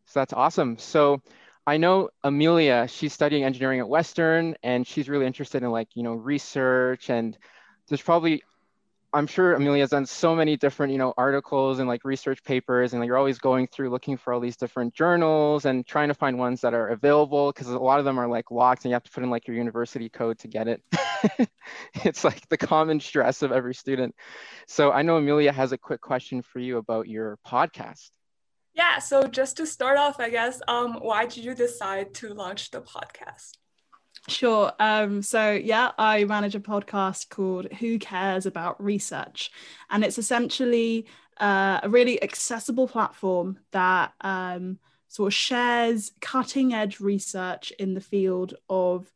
So 0.06 0.20
that's 0.20 0.34
awesome. 0.34 0.78
So 0.78 1.22
I 1.66 1.78
know 1.78 2.10
Amelia, 2.24 2.88
she's 2.88 3.14
studying 3.14 3.44
engineering 3.44 3.80
at 3.80 3.90
Western 3.90 4.56
and 4.62 4.86
she's 4.86 5.10
really 5.10 5.26
interested 5.26 5.64
in 5.64 5.72
like, 5.72 5.90
you 5.96 6.04
know, 6.04 6.14
research 6.14 7.10
and 7.10 7.38
there's 7.88 8.02
probably 8.02 8.44
I'm 9.14 9.28
sure 9.28 9.54
Amelia's 9.54 9.90
done 9.90 10.06
so 10.06 10.36
many 10.36 10.56
different, 10.56 10.94
you 10.94 10.98
know, 10.98 11.14
articles 11.18 11.80
and 11.80 11.88
like 11.88 12.06
research 12.06 12.44
papers, 12.44 12.94
and 12.94 13.02
like, 13.02 13.08
you're 13.08 13.18
always 13.18 13.40
going 13.40 13.68
through 13.68 13.90
looking 13.90 14.16
for 14.16 14.34
all 14.34 14.40
these 14.40 14.56
different 14.56 14.94
journals 14.94 15.66
and 15.66 15.86
trying 15.86 16.08
to 16.08 16.14
find 16.14 16.40
ones 16.40 16.62
that 16.62 16.74
are 16.74 16.88
available 16.90 17.52
because 17.52 17.68
a 17.68 17.78
lot 17.78 18.00
of 18.00 18.06
them 18.06 18.18
are 18.18 18.28
like 18.28 18.52
locked 18.52 18.86
and 18.86 18.92
you 18.92 18.94
have 18.94 19.04
to 19.04 19.12
put 19.12 19.24
in 19.24 19.30
like 19.30 19.48
your 19.48 19.58
university 19.58 20.08
code 20.08 20.40
to 20.40 20.48
get 20.48 20.68
it. 20.68 20.82
it's 22.06 22.24
like 22.24 22.48
the 22.50 22.58
common 22.58 23.00
stress 23.00 23.42
of 23.42 23.52
every 23.52 23.74
student. 23.74 24.16
So 24.68 24.92
I 24.92 25.02
know 25.02 25.18
Amelia 25.18 25.52
has 25.52 25.74
a 25.74 25.78
quick 25.78 26.02
question 26.02 26.42
for 26.42 26.60
you 26.60 26.78
about 26.78 27.08
your 27.08 27.38
podcast. 27.46 28.12
Yeah, 28.74 29.00
so 29.00 29.28
just 29.28 29.58
to 29.58 29.68
start 29.68 29.98
off, 29.98 30.20
I 30.20 30.30
guess, 30.30 30.62
um, 30.68 30.94
why 31.02 31.26
did 31.26 31.44
you 31.44 31.54
decide 31.54 32.14
to 32.16 32.34
launch 32.34 32.72
the 32.72 32.82
podcast? 32.82 33.58
Sure. 34.28 34.72
Um, 34.80 35.22
so, 35.22 35.52
yeah, 35.52 35.92
I 35.98 36.24
manage 36.26 36.56
a 36.56 36.60
podcast 36.60 37.30
called 37.30 37.72
Who 37.74 37.98
Cares 38.00 38.46
About 38.46 38.82
Research? 38.82 39.52
And 39.90 40.04
it's 40.04 40.18
essentially 40.18 41.08
uh, 41.40 41.80
a 41.84 41.90
really 41.90 42.22
accessible 42.22 42.88
platform 42.88 43.58
that 43.72 44.14
um, 44.22 44.78
sort 45.08 45.28
of 45.28 45.34
shares 45.34 46.12
cutting 46.22 46.74
edge 46.74 47.00
research 47.00 47.72
in 47.80 47.94
the 47.94 48.02
field 48.02 48.54
of 48.70 49.12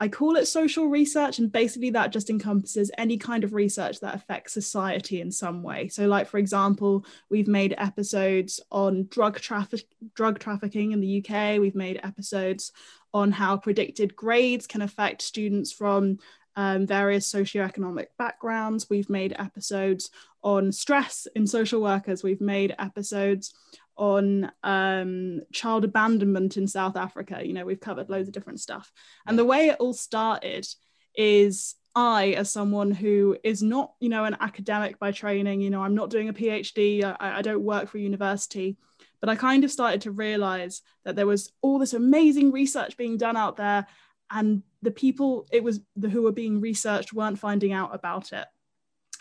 I 0.00 0.08
call 0.08 0.36
it 0.36 0.46
social 0.46 0.86
research, 0.86 1.38
and 1.38 1.50
basically 1.50 1.90
that 1.90 2.12
just 2.12 2.30
encompasses 2.30 2.90
any 2.96 3.16
kind 3.16 3.42
of 3.42 3.52
research 3.52 3.98
that 4.00 4.14
affects 4.14 4.52
society 4.52 5.20
in 5.20 5.32
some 5.32 5.62
way. 5.62 5.88
So, 5.88 6.06
like 6.06 6.28
for 6.28 6.38
example, 6.38 7.04
we've 7.30 7.48
made 7.48 7.74
episodes 7.78 8.60
on 8.70 9.08
drug 9.10 9.40
traffic, 9.40 9.84
drug 10.14 10.38
trafficking 10.38 10.92
in 10.92 11.00
the 11.00 11.24
UK. 11.24 11.58
We've 11.60 11.74
made 11.74 12.00
episodes 12.04 12.70
on 13.12 13.32
how 13.32 13.56
predicted 13.56 14.14
grades 14.14 14.66
can 14.66 14.82
affect 14.82 15.22
students 15.22 15.72
from 15.72 16.18
um, 16.54 16.86
various 16.86 17.32
socioeconomic 17.32 18.06
backgrounds. 18.18 18.88
We've 18.90 19.10
made 19.10 19.34
episodes 19.38 20.10
on 20.42 20.72
stress 20.72 21.26
in 21.34 21.46
social 21.46 21.80
workers. 21.80 22.22
We've 22.22 22.40
made 22.40 22.74
episodes 22.78 23.54
on 23.98 24.50
um, 24.62 25.40
child 25.52 25.84
abandonment 25.84 26.56
in 26.56 26.66
South 26.66 26.96
Africa. 26.96 27.40
You 27.44 27.52
know, 27.52 27.64
we've 27.64 27.80
covered 27.80 28.08
loads 28.08 28.28
of 28.28 28.34
different 28.34 28.60
stuff. 28.60 28.90
And 29.26 29.38
the 29.38 29.44
way 29.44 29.68
it 29.68 29.76
all 29.80 29.92
started 29.92 30.66
is 31.14 31.74
I, 31.94 32.28
as 32.28 32.50
someone 32.50 32.92
who 32.92 33.36
is 33.42 33.62
not, 33.62 33.94
you 34.00 34.08
know, 34.08 34.24
an 34.24 34.36
academic 34.40 34.98
by 34.98 35.10
training, 35.10 35.60
you 35.60 35.70
know, 35.70 35.82
I'm 35.82 35.96
not 35.96 36.10
doing 36.10 36.28
a 36.28 36.32
PhD, 36.32 37.04
I, 37.04 37.38
I 37.38 37.42
don't 37.42 37.62
work 37.64 37.88
for 37.88 37.98
university, 37.98 38.76
but 39.20 39.28
I 39.28 39.34
kind 39.34 39.64
of 39.64 39.72
started 39.72 40.02
to 40.02 40.12
realize 40.12 40.82
that 41.04 41.16
there 41.16 41.26
was 41.26 41.52
all 41.60 41.78
this 41.78 41.94
amazing 41.94 42.52
research 42.52 42.96
being 42.96 43.16
done 43.16 43.36
out 43.36 43.56
there, 43.56 43.86
and 44.30 44.62
the 44.82 44.90
people 44.90 45.48
it 45.50 45.64
was 45.64 45.80
the 45.96 46.08
who 46.08 46.22
were 46.22 46.32
being 46.32 46.60
researched 46.60 47.12
weren't 47.12 47.38
finding 47.38 47.72
out 47.72 47.94
about 47.94 48.32
it. 48.32 48.46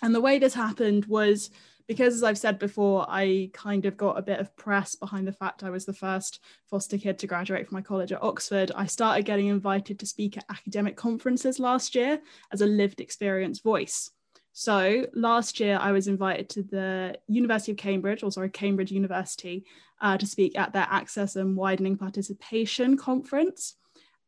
And 0.03 0.13
the 0.13 0.21
way 0.21 0.37
this 0.37 0.53
happened 0.53 1.05
was 1.05 1.49
because, 1.87 2.15
as 2.15 2.23
I've 2.23 2.37
said 2.37 2.59
before, 2.59 3.05
I 3.07 3.49
kind 3.53 3.85
of 3.85 3.95
got 3.95 4.17
a 4.17 4.21
bit 4.21 4.39
of 4.39 4.55
press 4.57 4.95
behind 4.95 5.27
the 5.27 5.33
fact 5.33 5.63
I 5.63 5.69
was 5.69 5.85
the 5.85 5.93
first 5.93 6.41
foster 6.69 6.97
kid 6.97 7.17
to 7.19 7.27
graduate 7.27 7.67
from 7.67 7.75
my 7.75 7.81
college 7.81 8.11
at 8.11 8.21
Oxford. 8.21 8.71
I 8.75 8.85
started 8.85 9.25
getting 9.25 9.47
invited 9.47 9.97
to 9.99 10.05
speak 10.05 10.37
at 10.37 10.45
academic 10.49 10.97
conferences 10.97 11.59
last 11.59 11.95
year 11.95 12.19
as 12.51 12.61
a 12.61 12.65
lived 12.65 12.99
experience 12.99 13.59
voice. 13.59 14.11
So 14.51 15.05
last 15.13 15.59
year, 15.59 15.77
I 15.79 15.91
was 15.91 16.07
invited 16.07 16.49
to 16.49 16.63
the 16.63 17.15
University 17.27 17.71
of 17.71 17.77
Cambridge, 17.77 18.23
or 18.23 18.31
sorry, 18.31 18.49
Cambridge 18.49 18.91
University, 18.91 19.65
uh, 20.01 20.17
to 20.17 20.25
speak 20.25 20.57
at 20.57 20.73
their 20.73 20.87
Access 20.89 21.35
and 21.35 21.55
Widening 21.55 21.95
Participation 21.95 22.97
Conference. 22.97 23.75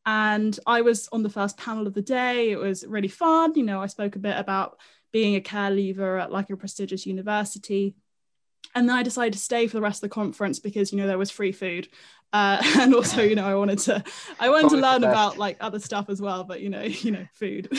And 0.05 0.57
I 0.65 0.81
was 0.81 1.09
on 1.11 1.23
the 1.23 1.29
first 1.29 1.57
panel 1.57 1.87
of 1.87 1.93
the 1.93 2.01
day. 2.01 2.51
It 2.51 2.59
was 2.59 2.85
really 2.85 3.07
fun. 3.07 3.53
You 3.55 3.63
know, 3.63 3.81
I 3.81 3.87
spoke 3.87 4.15
a 4.15 4.19
bit 4.19 4.37
about 4.37 4.77
being 5.11 5.35
a 5.35 5.41
care 5.41 5.71
leaver 5.71 6.17
at 6.17 6.31
like 6.31 6.49
a 6.49 6.57
prestigious 6.57 7.05
university. 7.05 7.95
And 8.75 8.87
then 8.87 8.95
I 8.95 9.03
decided 9.03 9.33
to 9.33 9.39
stay 9.39 9.67
for 9.67 9.77
the 9.77 9.81
rest 9.81 10.03
of 10.03 10.09
the 10.09 10.13
conference 10.13 10.59
because, 10.59 10.91
you 10.91 10.99
know, 10.99 11.07
there 11.07 11.17
was 11.17 11.31
free 11.31 11.51
food. 11.51 11.87
Uh, 12.31 12.61
and 12.79 12.93
also, 12.93 13.21
you 13.21 13.35
know, 13.35 13.47
I 13.47 13.55
wanted 13.55 13.79
to, 13.79 14.03
I 14.39 14.49
wanted 14.49 14.69
to 14.71 14.77
learn 14.77 15.03
about 15.03 15.37
like 15.37 15.57
other 15.59 15.79
stuff 15.79 16.09
as 16.09 16.21
well, 16.21 16.43
but 16.43 16.61
you 16.61 16.69
know, 16.69 16.83
you 16.83 17.11
know, 17.11 17.25
food. 17.33 17.69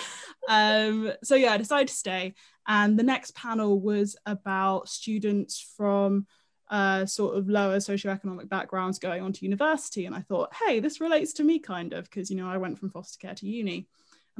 um, 0.48 1.12
so 1.22 1.34
yeah, 1.34 1.52
I 1.52 1.56
decided 1.56 1.88
to 1.88 1.94
stay. 1.94 2.34
And 2.66 2.98
the 2.98 3.04
next 3.04 3.34
panel 3.34 3.80
was 3.80 4.16
about 4.26 4.88
students 4.88 5.60
from 5.76 6.26
uh, 6.70 7.04
sort 7.04 7.36
of 7.36 7.48
lower 7.48 7.78
socioeconomic 7.78 8.48
backgrounds 8.48 8.98
going 8.98 9.22
on 9.22 9.32
to 9.32 9.44
university. 9.44 10.06
And 10.06 10.14
I 10.14 10.20
thought, 10.20 10.54
hey, 10.54 10.78
this 10.80 11.00
relates 11.00 11.32
to 11.34 11.44
me 11.44 11.58
kind 11.58 11.92
of, 11.92 12.04
because, 12.04 12.30
you 12.30 12.36
know, 12.36 12.48
I 12.48 12.58
went 12.58 12.78
from 12.78 12.90
foster 12.90 13.18
care 13.18 13.34
to 13.34 13.46
uni. 13.46 13.88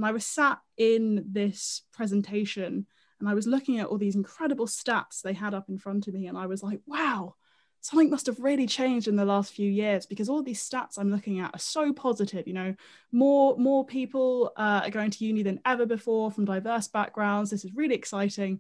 And 0.00 0.06
I 0.06 0.12
was 0.12 0.24
sat 0.24 0.58
in 0.78 1.26
this 1.30 1.82
presentation 1.92 2.86
and 3.20 3.28
I 3.28 3.34
was 3.34 3.46
looking 3.46 3.80
at 3.80 3.86
all 3.88 3.98
these 3.98 4.16
incredible 4.16 4.66
stats 4.66 5.20
they 5.20 5.34
had 5.34 5.52
up 5.52 5.68
in 5.68 5.76
front 5.76 6.08
of 6.08 6.14
me. 6.14 6.26
And 6.26 6.38
I 6.38 6.46
was 6.46 6.62
like, 6.62 6.80
wow, 6.86 7.34
something 7.82 8.08
must 8.08 8.24
have 8.24 8.40
really 8.40 8.66
changed 8.66 9.08
in 9.08 9.16
the 9.16 9.26
last 9.26 9.52
few 9.52 9.70
years 9.70 10.06
because 10.06 10.30
all 10.30 10.42
these 10.42 10.66
stats 10.66 10.96
I'm 10.96 11.10
looking 11.10 11.38
at 11.38 11.54
are 11.54 11.58
so 11.58 11.92
positive. 11.92 12.48
You 12.48 12.54
know, 12.54 12.74
more, 13.12 13.58
more 13.58 13.84
people 13.84 14.52
uh, 14.56 14.80
are 14.84 14.90
going 14.90 15.10
to 15.10 15.24
uni 15.26 15.42
than 15.42 15.60
ever 15.66 15.84
before 15.84 16.30
from 16.30 16.46
diverse 16.46 16.88
backgrounds. 16.88 17.50
This 17.50 17.66
is 17.66 17.74
really 17.74 17.94
exciting. 17.94 18.52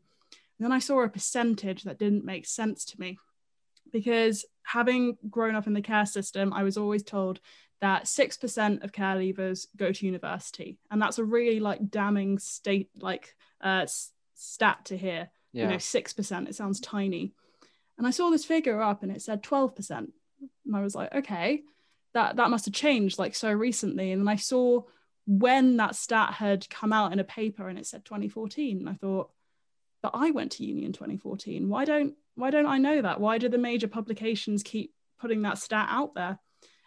And 0.58 0.66
then 0.66 0.72
I 0.72 0.78
saw 0.78 1.00
a 1.00 1.08
percentage 1.08 1.84
that 1.84 1.98
didn't 1.98 2.26
make 2.26 2.44
sense 2.44 2.84
to 2.84 3.00
me 3.00 3.16
because 3.90 4.44
having 4.62 5.16
grown 5.30 5.54
up 5.54 5.66
in 5.66 5.72
the 5.72 5.80
care 5.80 6.04
system, 6.04 6.52
I 6.52 6.64
was 6.64 6.76
always 6.76 7.02
told 7.02 7.40
that 7.80 8.04
6% 8.04 8.84
of 8.84 8.92
care 8.92 9.16
leavers 9.16 9.66
go 9.76 9.90
to 9.90 10.06
university. 10.06 10.78
And 10.90 11.00
that's 11.00 11.18
a 11.18 11.24
really 11.24 11.60
like 11.60 11.90
damning 11.90 12.38
state 12.38 12.90
like 13.00 13.34
uh, 13.60 13.86
stat 14.34 14.84
to 14.86 14.96
hear. 14.96 15.30
Yeah. 15.52 15.64
you 15.64 15.70
know 15.70 15.76
6% 15.76 16.48
it 16.48 16.54
sounds 16.54 16.80
tiny. 16.80 17.32
And 17.98 18.06
i 18.06 18.10
saw 18.10 18.30
this 18.30 18.44
figure 18.44 18.80
up 18.80 19.02
and 19.02 19.10
it 19.10 19.20
said 19.20 19.42
12% 19.42 19.90
and 19.90 20.76
i 20.76 20.80
was 20.80 20.94
like 20.94 21.12
okay 21.14 21.62
that 22.14 22.36
that 22.36 22.50
must 22.50 22.64
have 22.64 22.74
changed 22.74 23.18
like 23.18 23.34
so 23.34 23.50
recently. 23.52 24.12
And 24.12 24.22
then 24.22 24.28
i 24.28 24.36
saw 24.36 24.82
when 25.26 25.76
that 25.78 25.96
stat 25.96 26.34
had 26.34 26.70
come 26.70 26.92
out 26.92 27.12
in 27.12 27.18
a 27.18 27.24
paper 27.24 27.68
and 27.68 27.78
it 27.78 27.86
said 27.86 28.04
2014 28.04 28.78
and 28.78 28.88
i 28.88 28.94
thought 28.94 29.30
but 30.02 30.12
i 30.14 30.30
went 30.30 30.52
to 30.52 30.64
uni 30.64 30.84
in 30.84 30.92
2014 30.92 31.68
why 31.68 31.84
don't 31.84 32.14
why 32.36 32.50
don't 32.50 32.66
i 32.66 32.78
know 32.78 33.02
that? 33.02 33.20
Why 33.20 33.38
do 33.38 33.48
the 33.48 33.58
major 33.58 33.88
publications 33.88 34.62
keep 34.62 34.94
putting 35.20 35.42
that 35.42 35.58
stat 35.58 35.88
out 35.90 36.14
there 36.14 36.38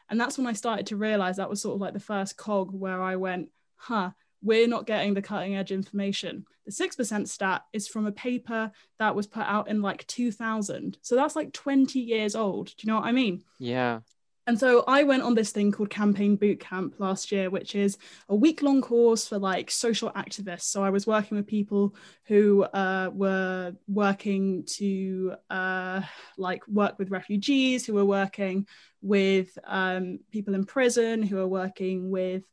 and 0.09 0.19
that's 0.19 0.37
when 0.37 0.47
I 0.47 0.53
started 0.53 0.87
to 0.87 0.97
realize 0.97 1.37
that 1.37 1.49
was 1.49 1.61
sort 1.61 1.75
of 1.75 1.81
like 1.81 1.93
the 1.93 1.99
first 1.99 2.37
cog 2.37 2.71
where 2.71 3.01
I 3.01 3.15
went, 3.15 3.49
huh, 3.75 4.11
we're 4.41 4.67
not 4.67 4.85
getting 4.85 5.13
the 5.13 5.21
cutting 5.21 5.55
edge 5.55 5.71
information. 5.71 6.45
The 6.65 6.71
6% 6.71 7.27
stat 7.27 7.63
is 7.73 7.87
from 7.87 8.05
a 8.05 8.11
paper 8.11 8.71
that 8.99 9.15
was 9.15 9.27
put 9.27 9.45
out 9.45 9.69
in 9.69 9.81
like 9.81 10.05
2000. 10.07 10.97
So 11.01 11.15
that's 11.15 11.35
like 11.35 11.53
20 11.53 11.99
years 11.99 12.35
old. 12.35 12.67
Do 12.67 12.73
you 12.79 12.91
know 12.91 12.99
what 12.99 13.07
I 13.07 13.11
mean? 13.11 13.43
Yeah. 13.59 14.01
And 14.45 14.59
so 14.59 14.83
I 14.87 15.03
went 15.03 15.23
on 15.23 15.35
this 15.35 15.51
thing 15.51 15.71
called 15.71 15.89
Campaign 15.89 16.37
Bootcamp 16.37 16.99
last 16.99 17.31
year, 17.31 17.49
which 17.49 17.75
is 17.75 17.97
a 18.27 18.35
week 18.35 18.61
long 18.61 18.81
course 18.81 19.27
for 19.27 19.39
like 19.39 19.71
social 19.71 20.11
activists. 20.11 20.63
So 20.63 20.83
I 20.83 20.89
was 20.89 21.07
working 21.07 21.37
with 21.37 21.47
people 21.47 21.95
who 22.25 22.63
uh, 22.63 23.09
were 23.13 23.73
working 23.87 24.65
to 24.65 25.35
uh, 25.49 26.01
like 26.37 26.67
work 26.67 26.99
with 26.99 27.09
refugees, 27.09 27.85
who 27.85 27.93
were 27.93 28.05
working 28.05 28.67
with 29.01 29.57
um, 29.65 30.19
people 30.29 30.55
in 30.55 30.65
prison, 30.65 31.23
who 31.23 31.39
are 31.39 31.47
working 31.47 32.11
with, 32.11 32.43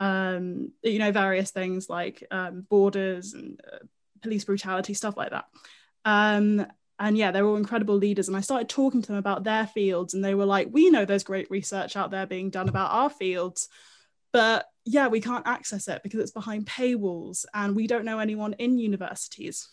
um, 0.00 0.72
you 0.82 0.98
know, 0.98 1.12
various 1.12 1.50
things 1.50 1.90
like 1.90 2.24
um, 2.30 2.66
borders 2.70 3.34
and 3.34 3.60
uh, 3.70 3.84
police 4.22 4.44
brutality, 4.44 4.94
stuff 4.94 5.18
like 5.18 5.32
that. 5.32 5.44
And 6.98 7.16
yeah 7.16 7.30
they're 7.30 7.46
all 7.46 7.56
incredible 7.56 7.96
leaders. 7.96 8.28
And 8.28 8.36
i 8.36 8.40
started 8.40 8.68
talking 8.68 9.02
to 9.02 9.08
them 9.08 9.16
about 9.16 9.44
their 9.44 9.66
fields 9.66 10.14
and 10.14 10.24
they 10.24 10.34
were 10.34 10.46
like 10.46 10.68
we 10.70 10.90
know 10.90 11.04
there's 11.04 11.24
great 11.24 11.50
research 11.50 11.96
out 11.96 12.10
there 12.10 12.26
being 12.26 12.50
done 12.50 12.68
about 12.68 12.90
our 12.90 13.10
fields 13.10 13.68
but 14.32 14.66
yeah 14.84 15.08
we 15.08 15.20
can't 15.20 15.46
access 15.46 15.88
it 15.88 16.02
because 16.02 16.20
it's 16.20 16.30
behind 16.30 16.66
paywalls 16.66 17.44
and 17.54 17.76
we 17.76 17.86
don't 17.86 18.04
know 18.04 18.18
anyone 18.18 18.54
in 18.54 18.78
universities. 18.78 19.68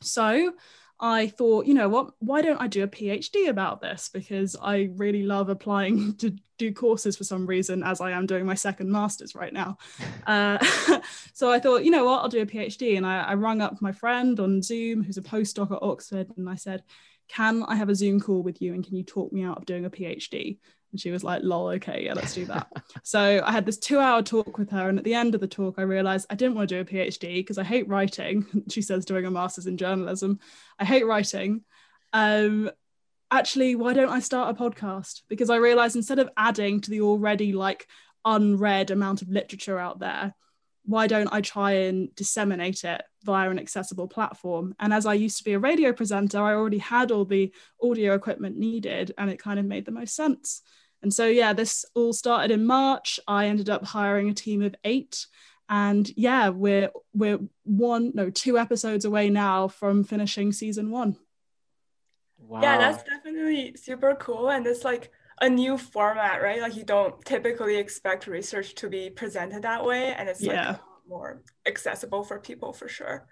So 0.00 0.52
I 1.00 1.26
thought, 1.26 1.66
you 1.66 1.74
know 1.74 1.88
what, 1.88 2.12
why 2.20 2.40
don't 2.40 2.60
I 2.60 2.66
do 2.66 2.84
a 2.84 2.88
PhD 2.88 3.48
about 3.48 3.80
this? 3.80 4.08
Because 4.12 4.56
I 4.60 4.90
really 4.96 5.24
love 5.24 5.48
applying 5.48 6.14
to 6.18 6.36
do 6.56 6.72
courses 6.72 7.16
for 7.16 7.24
some 7.24 7.46
reason, 7.46 7.82
as 7.82 8.00
I 8.00 8.12
am 8.12 8.26
doing 8.26 8.46
my 8.46 8.54
second 8.54 8.90
master's 8.90 9.34
right 9.34 9.52
now. 9.52 9.78
Uh, 10.26 10.56
so 11.34 11.52
I 11.52 11.60
thought, 11.60 11.84
you 11.84 11.90
know 11.90 12.06
what, 12.06 12.22
I'll 12.22 12.30
do 12.30 12.40
a 12.40 12.46
PhD. 12.46 12.96
And 12.96 13.04
I, 13.04 13.18
I 13.20 13.34
rung 13.34 13.60
up 13.60 13.82
my 13.82 13.92
friend 13.92 14.40
on 14.40 14.62
Zoom, 14.62 15.02
who's 15.02 15.18
a 15.18 15.22
postdoc 15.22 15.70
at 15.70 15.82
Oxford, 15.82 16.30
and 16.38 16.48
I 16.48 16.54
said, 16.54 16.82
can 17.28 17.62
I 17.64 17.76
have 17.76 17.90
a 17.90 17.94
Zoom 17.94 18.20
call 18.20 18.42
with 18.42 18.62
you 18.62 18.72
and 18.72 18.84
can 18.84 18.96
you 18.96 19.02
talk 19.02 19.32
me 19.32 19.42
out 19.42 19.58
of 19.58 19.66
doing 19.66 19.84
a 19.84 19.90
PhD? 19.90 20.58
And 20.94 21.00
she 21.00 21.10
was 21.10 21.24
like, 21.24 21.42
lol, 21.42 21.70
okay, 21.70 22.04
yeah, 22.04 22.14
let's 22.14 22.34
do 22.34 22.44
that. 22.52 22.68
so 23.02 23.42
I 23.44 23.50
had 23.50 23.66
this 23.66 23.78
two 23.78 23.98
hour 23.98 24.22
talk 24.22 24.58
with 24.58 24.70
her. 24.70 24.88
And 24.88 24.96
at 24.96 25.02
the 25.02 25.14
end 25.14 25.34
of 25.34 25.40
the 25.40 25.48
talk, 25.48 25.74
I 25.76 25.82
realized 25.82 26.28
I 26.30 26.36
didn't 26.36 26.54
want 26.54 26.68
to 26.68 26.76
do 26.76 26.80
a 26.80 26.84
PhD 26.84 27.38
because 27.38 27.58
I 27.58 27.64
hate 27.64 27.88
writing. 27.88 28.46
She 28.70 28.80
says, 28.80 29.04
doing 29.04 29.26
a 29.26 29.30
master's 29.30 29.66
in 29.66 29.76
journalism. 29.76 30.38
I 30.78 30.84
hate 30.84 31.04
writing. 31.04 31.62
Um, 32.12 32.70
actually, 33.28 33.74
why 33.74 33.92
don't 33.92 34.08
I 34.08 34.20
start 34.20 34.56
a 34.56 34.62
podcast? 34.62 35.22
Because 35.28 35.50
I 35.50 35.56
realized 35.56 35.96
instead 35.96 36.20
of 36.20 36.30
adding 36.36 36.80
to 36.82 36.90
the 36.90 37.00
already 37.00 37.52
like 37.52 37.88
unread 38.24 38.92
amount 38.92 39.20
of 39.20 39.30
literature 39.30 39.80
out 39.80 39.98
there, 39.98 40.32
why 40.84 41.06
don't 41.06 41.32
I 41.32 41.40
try 41.40 41.72
and 41.72 42.14
disseminate 42.14 42.84
it 42.84 43.02
via 43.24 43.50
an 43.50 43.58
accessible 43.58 44.06
platform? 44.06 44.74
And 44.78 44.92
as 44.92 45.06
I 45.06 45.14
used 45.14 45.38
to 45.38 45.44
be 45.44 45.54
a 45.54 45.58
radio 45.58 45.92
presenter, 45.92 46.38
I 46.38 46.54
already 46.54 46.78
had 46.78 47.10
all 47.10 47.24
the 47.24 47.52
audio 47.82 48.14
equipment 48.14 48.56
needed, 48.56 49.12
and 49.16 49.30
it 49.30 49.38
kind 49.38 49.58
of 49.58 49.64
made 49.64 49.86
the 49.86 49.92
most 49.92 50.14
sense. 50.14 50.62
And 51.04 51.12
so, 51.12 51.26
yeah, 51.26 51.52
this 51.52 51.84
all 51.94 52.14
started 52.14 52.50
in 52.50 52.64
March. 52.64 53.20
I 53.28 53.46
ended 53.46 53.68
up 53.68 53.84
hiring 53.84 54.30
a 54.30 54.34
team 54.34 54.62
of 54.62 54.74
eight. 54.84 55.26
And 55.68 56.10
yeah, 56.16 56.48
we're 56.48 56.90
we're 57.12 57.38
one, 57.64 58.12
no, 58.14 58.30
two 58.30 58.58
episodes 58.58 59.04
away 59.04 59.28
now 59.28 59.68
from 59.68 60.04
finishing 60.04 60.50
season 60.50 60.90
one. 60.90 61.16
Wow. 62.38 62.62
Yeah, 62.62 62.78
that's 62.78 63.04
definitely 63.04 63.76
super 63.76 64.14
cool. 64.14 64.50
And 64.50 64.66
it's 64.66 64.82
like 64.84 65.12
a 65.40 65.48
new 65.48 65.76
format, 65.76 66.42
right? 66.42 66.60
Like 66.60 66.74
you 66.74 66.84
don't 66.84 67.22
typically 67.24 67.76
expect 67.76 68.26
research 68.26 68.74
to 68.76 68.88
be 68.88 69.10
presented 69.10 69.62
that 69.62 69.84
way. 69.84 70.14
And 70.14 70.28
it's 70.28 70.42
yeah. 70.42 70.68
like 70.68 70.80
more 71.06 71.42
accessible 71.66 72.24
for 72.24 72.38
people 72.38 72.72
for 72.72 72.88
sure 72.88 73.26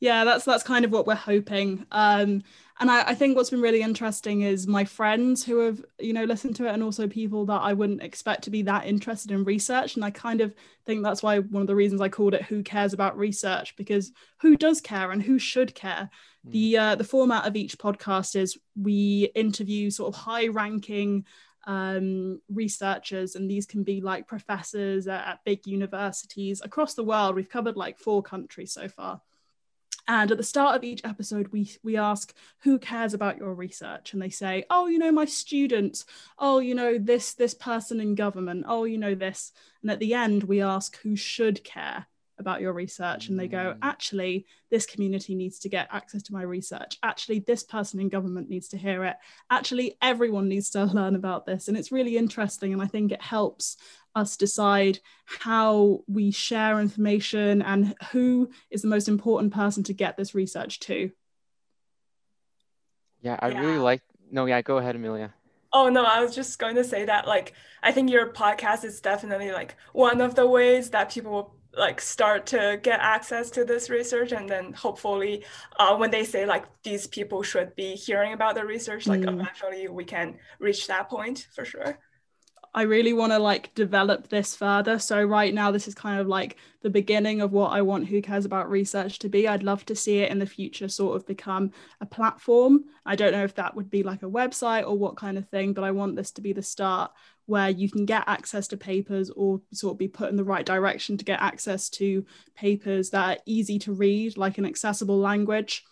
yeah 0.00 0.24
that's 0.24 0.44
that's 0.44 0.62
kind 0.62 0.84
of 0.84 0.90
what 0.90 1.06
we're 1.06 1.14
hoping 1.14 1.84
um, 1.92 2.42
and 2.80 2.92
I, 2.92 3.08
I, 3.08 3.14
think 3.14 3.36
what's 3.36 3.50
been 3.50 3.60
really 3.60 3.82
interesting 3.82 4.42
is 4.42 4.68
my 4.68 4.84
friends 4.84 5.44
who 5.44 5.58
have 5.58 5.84
you 5.98 6.12
know 6.12 6.24
listened 6.24 6.56
to 6.56 6.66
it 6.66 6.72
and 6.72 6.82
also 6.82 7.08
people 7.08 7.44
that 7.46 7.60
i 7.60 7.72
wouldn't 7.72 8.02
expect 8.02 8.44
to 8.44 8.50
be 8.50 8.62
that 8.62 8.86
interested 8.86 9.30
in 9.30 9.44
research 9.44 9.96
and 9.96 10.04
i 10.04 10.10
kind 10.10 10.40
of 10.40 10.54
think 10.86 11.02
that's 11.02 11.22
why 11.22 11.38
one 11.38 11.62
of 11.62 11.66
the 11.66 11.74
reasons 11.74 12.00
i 12.00 12.08
called 12.08 12.34
it 12.34 12.42
who 12.42 12.62
cares 12.62 12.92
about 12.92 13.18
research 13.18 13.76
because 13.76 14.12
who 14.40 14.56
does 14.56 14.80
care 14.80 15.10
and 15.10 15.22
who 15.22 15.38
should 15.38 15.74
care 15.74 16.10
mm. 16.46 16.52
the 16.52 16.78
uh, 16.78 16.94
the 16.94 17.04
format 17.04 17.46
of 17.46 17.56
each 17.56 17.78
podcast 17.78 18.36
is 18.36 18.58
we 18.80 19.30
interview 19.34 19.90
sort 19.90 20.14
of 20.14 20.20
high 20.20 20.48
ranking 20.48 21.24
um, 21.66 22.40
researchers, 22.48 23.34
and 23.34 23.48
these 23.48 23.66
can 23.66 23.84
be 23.84 24.00
like 24.00 24.26
professors 24.26 25.06
at, 25.06 25.28
at, 25.28 25.44
big 25.44 25.66
universities 25.66 26.62
across 26.64 26.94
the 26.94 27.04
world. 27.04 27.34
We've 27.34 27.48
covered 27.48 27.76
like 27.76 27.98
four 27.98 28.22
countries 28.22 28.72
so 28.72 28.88
far. 28.88 29.20
And 30.08 30.30
at 30.30 30.38
the 30.38 30.42
start 30.42 30.74
of 30.74 30.84
each 30.84 31.04
episode, 31.04 31.48
we 31.48 31.70
we 31.82 31.98
ask 31.98 32.34
who 32.60 32.78
cares 32.78 33.12
about 33.12 33.36
your 33.36 33.54
research, 33.54 34.12
and 34.12 34.22
they 34.22 34.30
say, 34.30 34.64
"Oh, 34.70 34.86
you 34.86 34.98
know, 34.98 35.12
my 35.12 35.26
students. 35.26 36.06
Oh, 36.38 36.60
you 36.60 36.74
know, 36.74 36.98
this 36.98 37.34
this 37.34 37.52
person 37.52 38.00
in 38.00 38.14
government. 38.14 38.64
Oh, 38.66 38.84
you 38.84 38.96
know, 38.96 39.14
this." 39.14 39.52
And 39.82 39.90
at 39.90 39.98
the 39.98 40.14
end, 40.14 40.44
we 40.44 40.62
ask 40.62 40.98
who 41.02 41.14
should 41.14 41.62
care 41.62 42.06
about 42.38 42.60
your 42.60 42.72
research, 42.72 43.28
and 43.28 43.38
they 43.38 43.48
go, 43.48 43.74
Mm. 43.74 43.78
"Actually, 43.82 44.46
this 44.70 44.86
community 44.86 45.34
needs 45.34 45.58
to 45.60 45.68
get 45.68 45.88
access 45.90 46.22
to 46.24 46.32
my 46.32 46.42
research. 46.42 46.98
Actually, 47.02 47.40
this 47.40 47.62
person 47.62 48.00
in 48.00 48.08
government 48.08 48.48
needs 48.48 48.68
to 48.68 48.78
hear 48.78 49.04
it. 49.04 49.16
Actually, 49.50 49.96
everyone 50.00 50.48
needs 50.48 50.70
to 50.70 50.84
learn 50.98 51.14
about 51.14 51.46
this." 51.46 51.68
And 51.68 51.76
it's 51.76 51.92
really 51.92 52.16
interesting, 52.16 52.72
and 52.72 52.82
I 52.82 52.86
think 52.86 53.12
it 53.12 53.22
helps 53.22 53.76
us 54.14 54.36
decide 54.36 54.98
how 55.24 56.02
we 56.08 56.30
share 56.30 56.80
information 56.80 57.62
and 57.62 57.94
who 58.12 58.50
is 58.70 58.82
the 58.82 58.88
most 58.88 59.08
important 59.08 59.52
person 59.52 59.82
to 59.84 59.92
get 59.92 60.16
this 60.16 60.34
research 60.34 60.80
to. 60.80 61.10
Yeah, 63.20 63.36
I 63.40 63.48
really 63.48 63.78
like. 63.78 64.02
No, 64.30 64.46
yeah, 64.46 64.62
go 64.62 64.78
ahead, 64.78 64.96
Amelia. 64.96 65.34
Oh 65.72 65.88
no, 65.88 66.04
I 66.04 66.22
was 66.22 66.34
just 66.34 66.58
going 66.58 66.76
to 66.76 66.84
say 66.84 67.04
that 67.04 67.26
like 67.26 67.52
I 67.82 67.92
think 67.92 68.10
your 68.10 68.32
podcast 68.32 68.84
is 68.84 69.00
definitely 69.00 69.52
like 69.52 69.76
one 69.92 70.20
of 70.20 70.34
the 70.34 70.46
ways 70.46 70.90
that 70.90 71.10
people 71.10 71.30
will 71.30 71.54
like 71.76 72.00
start 72.00 72.46
to 72.46 72.78
get 72.82 72.98
access 73.00 73.50
to 73.50 73.64
this 73.64 73.90
research 73.90 74.32
and 74.32 74.48
then 74.48 74.72
hopefully 74.72 75.44
uh, 75.78 75.94
when 75.96 76.10
they 76.10 76.24
say 76.24 76.46
like 76.46 76.64
these 76.82 77.06
people 77.06 77.42
should 77.42 77.74
be 77.76 77.94
hearing 77.94 78.32
about 78.32 78.54
the 78.54 78.64
research 78.64 79.06
like 79.06 79.20
Mm. 79.20 79.40
eventually 79.40 79.88
we 79.88 80.04
can 80.04 80.38
reach 80.58 80.86
that 80.86 81.08
point 81.08 81.46
for 81.54 81.64
sure. 81.64 81.98
I 82.74 82.82
really 82.82 83.12
want 83.12 83.32
to 83.32 83.38
like 83.38 83.74
develop 83.74 84.28
this 84.28 84.54
further. 84.54 84.98
So 84.98 85.22
right 85.22 85.52
now 85.52 85.70
this 85.70 85.88
is 85.88 85.94
kind 85.94 86.20
of 86.20 86.26
like 86.26 86.56
the 86.82 86.90
beginning 86.90 87.40
of 87.40 87.52
what 87.52 87.72
I 87.72 87.82
want 87.82 88.06
Who 88.06 88.22
Cares 88.22 88.44
About 88.44 88.70
Research 88.70 89.18
to 89.20 89.28
be. 89.28 89.48
I'd 89.48 89.62
love 89.62 89.84
to 89.86 89.96
see 89.96 90.18
it 90.18 90.30
in 90.30 90.38
the 90.38 90.46
future 90.46 90.88
sort 90.88 91.16
of 91.16 91.26
become 91.26 91.72
a 92.00 92.06
platform. 92.06 92.84
I 93.04 93.16
don't 93.16 93.32
know 93.32 93.44
if 93.44 93.54
that 93.56 93.74
would 93.74 93.90
be 93.90 94.02
like 94.02 94.22
a 94.22 94.30
website 94.30 94.86
or 94.86 94.96
what 94.96 95.16
kind 95.16 95.38
of 95.38 95.48
thing, 95.48 95.72
but 95.72 95.84
I 95.84 95.90
want 95.90 96.16
this 96.16 96.30
to 96.32 96.40
be 96.40 96.52
the 96.52 96.62
start 96.62 97.10
where 97.46 97.70
you 97.70 97.90
can 97.90 98.04
get 98.04 98.24
access 98.26 98.68
to 98.68 98.76
papers 98.76 99.30
or 99.30 99.60
sort 99.72 99.94
of 99.94 99.98
be 99.98 100.08
put 100.08 100.28
in 100.28 100.36
the 100.36 100.44
right 100.44 100.66
direction 100.66 101.16
to 101.16 101.24
get 101.24 101.40
access 101.40 101.88
to 101.88 102.26
papers 102.54 103.10
that 103.10 103.38
are 103.38 103.42
easy 103.46 103.78
to 103.78 103.92
read, 103.92 104.36
like 104.36 104.58
an 104.58 104.66
accessible 104.66 105.18
language. 105.18 105.84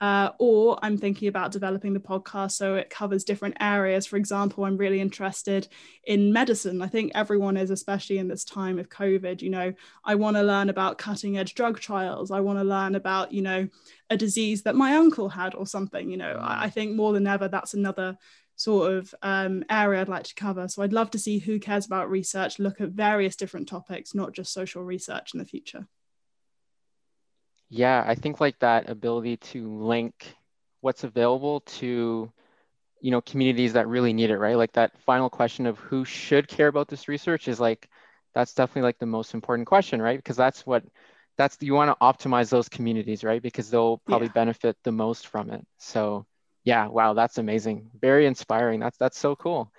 Uh, 0.00 0.30
or 0.38 0.78
I'm 0.82 0.98
thinking 0.98 1.28
about 1.28 1.52
developing 1.52 1.92
the 1.92 2.00
podcast 2.00 2.52
so 2.52 2.74
it 2.76 2.90
covers 2.90 3.24
different 3.24 3.56
areas. 3.60 4.06
For 4.06 4.16
example, 4.16 4.64
I'm 4.64 4.76
really 4.76 5.00
interested 5.00 5.68
in 6.04 6.32
medicine. 6.32 6.82
I 6.82 6.88
think 6.88 7.12
everyone 7.14 7.56
is, 7.56 7.70
especially 7.70 8.18
in 8.18 8.28
this 8.28 8.44
time 8.44 8.78
of 8.78 8.88
COVID. 8.88 9.40
You 9.40 9.50
know, 9.50 9.72
I 10.04 10.14
want 10.14 10.36
to 10.36 10.42
learn 10.42 10.68
about 10.68 10.98
cutting 10.98 11.38
edge 11.38 11.54
drug 11.54 11.80
trials. 11.80 12.30
I 12.30 12.40
want 12.40 12.58
to 12.58 12.64
learn 12.64 12.94
about, 12.94 13.32
you 13.32 13.42
know, 13.42 13.68
a 14.10 14.16
disease 14.16 14.62
that 14.64 14.76
my 14.76 14.94
uncle 14.94 15.28
had 15.28 15.54
or 15.54 15.66
something. 15.66 16.10
You 16.10 16.16
know, 16.16 16.38
I, 16.40 16.64
I 16.64 16.70
think 16.70 16.94
more 16.94 17.12
than 17.12 17.26
ever, 17.26 17.48
that's 17.48 17.74
another 17.74 18.18
sort 18.56 18.92
of 18.92 19.14
um, 19.22 19.64
area 19.70 20.00
I'd 20.00 20.08
like 20.08 20.24
to 20.24 20.34
cover. 20.34 20.68
So 20.68 20.82
I'd 20.82 20.92
love 20.92 21.10
to 21.12 21.18
see 21.18 21.38
who 21.38 21.58
cares 21.58 21.86
about 21.86 22.10
research 22.10 22.58
look 22.58 22.80
at 22.80 22.90
various 22.90 23.36
different 23.36 23.68
topics, 23.68 24.14
not 24.14 24.32
just 24.32 24.52
social 24.52 24.82
research 24.84 25.34
in 25.34 25.38
the 25.38 25.44
future. 25.46 25.86
Yeah, 27.70 28.04
I 28.06 28.14
think 28.14 28.40
like 28.40 28.58
that 28.60 28.88
ability 28.88 29.38
to 29.38 29.68
link 29.68 30.36
what's 30.80 31.04
available 31.04 31.60
to, 31.60 32.30
you 33.00 33.10
know, 33.10 33.20
communities 33.20 33.72
that 33.72 33.88
really 33.88 34.12
need 34.12 34.30
it, 34.30 34.38
right? 34.38 34.56
Like 34.56 34.72
that 34.72 34.96
final 34.98 35.28
question 35.28 35.66
of 35.66 35.78
who 35.78 36.04
should 36.04 36.46
care 36.46 36.68
about 36.68 36.88
this 36.88 37.08
research 37.08 37.48
is 37.48 37.58
like, 37.58 37.88
that's 38.34 38.54
definitely 38.54 38.82
like 38.82 38.98
the 38.98 39.06
most 39.06 39.34
important 39.34 39.66
question, 39.66 40.00
right? 40.00 40.18
Because 40.18 40.36
that's 40.36 40.66
what, 40.66 40.84
that's, 41.36 41.56
you 41.60 41.74
want 41.74 41.90
to 41.90 42.04
optimize 42.04 42.50
those 42.50 42.68
communities, 42.68 43.24
right? 43.24 43.42
Because 43.42 43.70
they'll 43.70 43.98
probably 43.98 44.28
Yeah. 44.28 44.34
benefit 44.34 44.76
the 44.84 44.92
most 44.92 45.26
from 45.26 45.50
it. 45.50 45.66
So 45.78 46.26
yeah, 46.64 46.86
wow, 46.86 47.14
that's 47.14 47.38
amazing. 47.38 47.90
Very 48.00 48.26
inspiring. 48.26 48.80
That's, 48.80 48.98
that's 48.98 49.18
so 49.18 49.34
cool. 49.36 49.72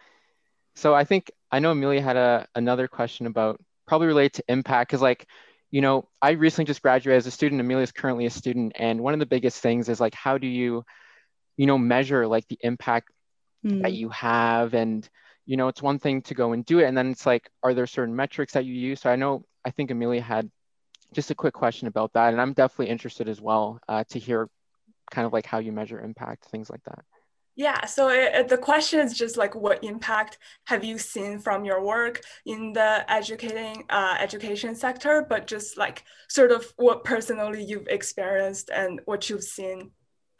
So 0.75 0.93
I 0.93 1.03
think, 1.05 1.31
I 1.51 1.59
know 1.59 1.71
Amelia 1.71 2.01
had 2.01 2.17
a, 2.17 2.47
another 2.55 2.87
question 2.87 3.27
about 3.27 3.61
probably 3.87 4.07
related 4.07 4.33
to 4.33 4.43
impact, 4.49 4.89
because 4.89 5.01
like, 5.01 5.27
you 5.75 5.81
know, 5.81 6.07
I 6.21 6.31
recently 6.31 6.63
just 6.63 6.81
graduated 6.81 7.17
as 7.17 7.27
a 7.27 7.31
student. 7.31 7.59
Amelia 7.59 7.83
is 7.83 7.91
currently 7.91 8.25
a 8.25 8.29
student, 8.29 8.71
and 8.77 9.01
one 9.01 9.13
of 9.13 9.19
the 9.19 9.25
biggest 9.25 9.59
things 9.59 9.89
is 9.89 9.99
like, 9.99 10.15
how 10.15 10.37
do 10.37 10.47
you, 10.47 10.85
you 11.57 11.65
know, 11.65 11.77
measure 11.77 12.25
like 12.25 12.47
the 12.47 12.57
impact 12.61 13.11
Mm. 13.65 13.81
that 13.81 13.93
you 13.93 14.09
have, 14.09 14.73
and 14.73 15.09
you 15.45 15.57
know, 15.57 15.67
it's 15.67 15.81
one 15.81 15.99
thing 15.99 16.21
to 16.21 16.33
go 16.33 16.53
and 16.53 16.63
do 16.65 16.79
it, 16.79 16.85
and 16.85 16.95
then 16.97 17.09
it's 17.11 17.25
like, 17.25 17.49
are 17.61 17.73
there 17.73 17.87
certain 17.87 18.15
metrics 18.15 18.53
that 18.53 18.63
you 18.63 18.73
use? 18.73 19.01
So 19.01 19.09
I 19.09 19.17
know, 19.17 19.43
I 19.65 19.71
think 19.71 19.91
Amelia 19.91 20.21
had 20.21 20.49
just 21.13 21.31
a 21.31 21.35
quick 21.35 21.53
question 21.53 21.89
about 21.89 22.13
that, 22.13 22.31
and 22.31 22.39
I'm 22.39 22.53
definitely 22.53 22.91
interested 22.91 23.27
as 23.27 23.41
well 23.41 23.79
uh, 23.89 24.05
to 24.11 24.19
hear 24.19 24.47
kind 25.11 25.25
of 25.25 25.33
like 25.33 25.45
how 25.45 25.59
you 25.59 25.73
measure 25.73 25.99
impact, 25.99 26.45
things 26.45 26.69
like 26.69 26.83
that. 26.83 27.03
Yeah, 27.55 27.85
so 27.85 28.09
it, 28.09 28.33
it- 28.35 28.47
the 28.49 28.57
question 28.57 28.99
is 28.99 29.17
just 29.17 29.37
like 29.37 29.55
what 29.55 29.83
impact 29.83 30.37
have 30.65 30.83
you 30.83 30.97
seen 30.97 31.39
from 31.39 31.63
your 31.63 31.81
work 31.83 32.21
in 32.45 32.73
the 32.73 33.09
educating 33.11 33.85
uh, 33.89 34.17
education 34.19 34.75
sector, 34.75 35.25
but 35.27 35.47
just 35.47 35.77
like 35.77 36.03
sort 36.27 36.51
of 36.51 36.65
what 36.75 37.03
personally 37.03 37.63
you've 37.63 37.87
experienced 37.87 38.69
and 38.69 38.99
what 39.05 39.29
you've 39.29 39.43
seen 39.43 39.91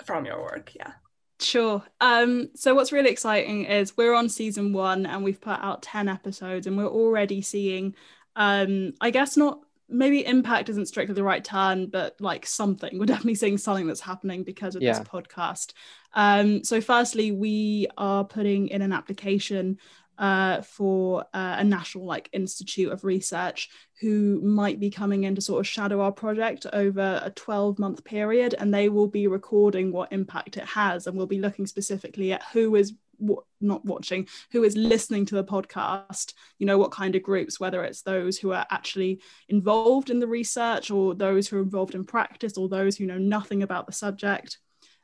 from 0.04 0.26
your 0.26 0.42
work. 0.42 0.74
Yeah. 0.76 0.92
Sure. 1.40 1.84
Um, 2.02 2.50
so 2.56 2.76
what's 2.76 2.92
really 2.92 3.10
exciting 3.10 3.66
is 3.66 3.96
we're 3.98 4.14
on 4.14 4.30
season 4.30 4.74
one 4.74 5.06
and 5.06 5.24
we've 5.24 5.42
put 5.42 5.60
out 5.60 5.82
10 5.84 6.08
episodes 6.08 6.66
and 6.68 6.78
we're 6.78 6.88
already 6.88 7.42
seeing 7.42 7.96
um, 8.38 8.94
I 9.00 9.12
guess 9.12 9.38
not 9.38 9.60
maybe 9.88 10.26
impact 10.26 10.70
isn't 10.70 10.88
strictly 10.88 11.16
the 11.16 11.24
right 11.24 11.44
term, 11.44 11.88
but 11.88 12.16
like 12.20 12.46
something. 12.46 12.98
We're 12.98 13.06
definitely 13.06 13.36
seeing 13.36 13.58
something 13.58 13.88
that's 13.88 14.02
happening 14.02 14.44
because 14.44 14.76
of 14.76 14.82
Yeah. 14.82 14.98
this 14.98 15.08
podcast. 15.08 15.74
Um, 16.14 16.64
so 16.64 16.82
firstly, 16.82 17.32
we 17.32 17.88
are 17.98 18.24
putting 18.24 18.70
in 18.70 18.82
an 18.82 18.92
application 18.94 19.78
uh, 20.18 20.62
for 20.62 21.24
uh, 21.34 21.56
a 21.60 21.64
national 21.64 22.06
like 22.06 22.30
institute 22.32 22.90
of 22.92 23.04
research 23.04 23.70
who 24.00 24.40
might 24.42 24.80
be 24.80 24.90
coming 24.90 25.26
in 25.26 25.36
to 25.36 25.42
sort 25.42 25.60
of 25.60 25.68
shadow 25.68 26.00
our 26.00 26.12
project 26.12 26.66
over 26.72 27.20
a 27.22 27.30
12 27.32 27.80
month 27.80 28.02
period 28.06 28.56
and 28.58 28.74
they 28.74 28.88
will 28.88 29.10
be 29.10 29.28
recording 29.28 29.92
what 29.92 30.14
impact 30.14 30.56
it 30.56 30.64
has 30.64 31.06
and 31.06 31.18
we'll 31.18 31.28
be 31.28 31.40
looking 31.40 31.68
specifically 31.68 32.32
at 32.32 32.42
who 32.54 32.76
is 32.76 32.94
w- 33.20 33.42
not 33.62 33.86
watching 33.86 34.28
who 34.52 34.64
is 34.64 34.76
listening 34.76 35.26
to 35.26 35.36
the 35.36 35.44
podcast 35.44 36.34
you 36.60 36.66
know 36.66 36.78
what 36.78 36.92
kind 36.92 37.16
of 37.16 37.24
groups 37.24 37.60
whether 37.60 37.84
it's 37.84 38.02
those 38.02 38.38
who 38.38 38.52
are 38.52 38.66
actually 38.70 39.22
involved 39.50 40.10
in 40.10 40.20
the 40.20 40.28
research 40.28 40.92
or 40.92 41.16
those 41.16 41.48
who 41.48 41.58
are 41.58 41.64
involved 41.64 41.96
in 41.96 42.06
practice 42.06 42.58
or 42.58 42.70
those 42.70 42.96
who 42.98 43.06
know 43.06 43.18
nothing 43.18 43.64
about 43.64 43.86
the 43.86 43.94
subject 43.94 44.60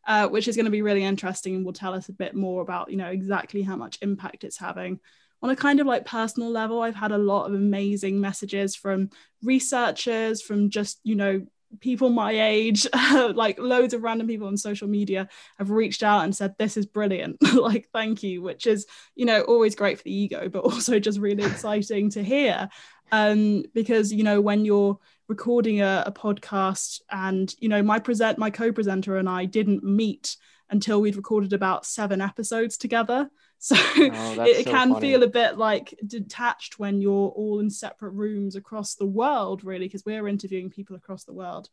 uh, 0.08 0.28
which 0.28 0.47
is 0.47 0.56
going 0.56 0.65
to 0.65 0.71
be 0.71 0.82
really 0.82 1.04
interesting 1.04 1.56
and 1.56 1.65
will 1.65 1.74
tell 1.74 1.93
us 1.93 2.10
a 2.10 2.13
bit 2.13 2.36
more 2.36 2.62
about 2.62 2.89
you 2.89 2.97
know 2.97 3.10
exactly 3.10 3.62
how 3.62 3.76
much 3.76 4.00
impact 4.02 4.43
it's 4.43 4.58
having. 4.58 5.00
On 5.43 5.50
a 5.50 5.56
kind 5.56 5.80
of 5.80 5.88
like 5.88 6.06
personal 6.06 6.52
level 6.52 6.84
i've 6.84 6.95
had 6.95 7.12
a 7.12 7.17
lot 7.17 7.47
of 7.47 7.56
amazing 7.56 8.21
messages 8.21 8.76
from 8.76 9.10
researchers 9.41 10.39
from 10.39 10.69
just 10.69 11.00
you 11.04 11.15
know 11.15 11.41
people 11.79 12.10
my 12.10 12.31
age 12.31 12.88
like 13.34 13.60
loads 13.60 13.93
of 13.93 14.03
random 14.03 14.27
people 14.27 14.47
on 14.47 14.57
social 14.57 14.88
media 14.88 15.27
have 15.57 15.69
reached 15.69 16.03
out 16.03 16.23
and 16.23 16.36
said 16.36 16.55
this 16.57 16.77
is 16.77 16.86
brilliant. 16.86 17.38
Like 17.62 17.89
thank 17.93 18.23
you 18.23 18.41
which 18.41 18.65
is 18.65 18.88
you 19.15 19.25
know 19.25 19.41
always 19.41 19.75
great 19.75 19.97
for 19.97 20.03
the 20.03 20.13
ego 20.13 20.49
but 20.49 20.60
also 20.63 20.99
just 20.99 21.19
really 21.19 21.43
exciting 21.43 22.10
to 22.12 22.23
hear. 22.23 22.69
Um 23.12 23.63
because 23.73 24.12
you 24.12 24.23
know 24.23 24.41
when 24.41 24.65
you're 24.65 24.99
recording 25.27 25.81
a, 25.81 26.03
a 26.07 26.12
podcast 26.12 27.01
and 27.10 27.53
you 27.60 27.69
know 27.69 27.81
my 27.81 27.99
present 27.99 28.38
my 28.38 28.49
co-presenter 28.49 29.15
and 29.15 29.29
i 29.29 29.45
didn't 29.45 29.81
meet 29.81 30.36
until 30.69 30.99
we'd 30.99 31.15
recorded 31.15 31.53
about 31.53 31.86
seven 31.86 32.19
episodes 32.19 32.75
together 32.77 33.29
so 33.63 33.76
Oh, 33.78 34.41
it, 34.41 34.58
it 34.58 34.65
so 34.65 34.71
can 34.71 34.89
funny. 34.93 35.02
feel 35.02 35.21
a 35.21 35.28
bit 35.28 35.56
like 35.56 35.93
detached 36.06 36.80
when 36.80 37.00
you're 37.00 37.30
all 37.30 37.60
in 37.60 37.69
separate 37.69 38.13
rooms 38.13 38.56
across 38.56 38.95
the 38.95 39.06
world 39.06 39.63
really 39.63 39.86
because 39.86 40.04
we're 40.04 40.28
interviewing 40.28 40.71
people 40.71 40.95
across 40.95 41.26
the 41.26 41.34
world. 41.34 41.69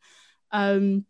Um 0.53 1.07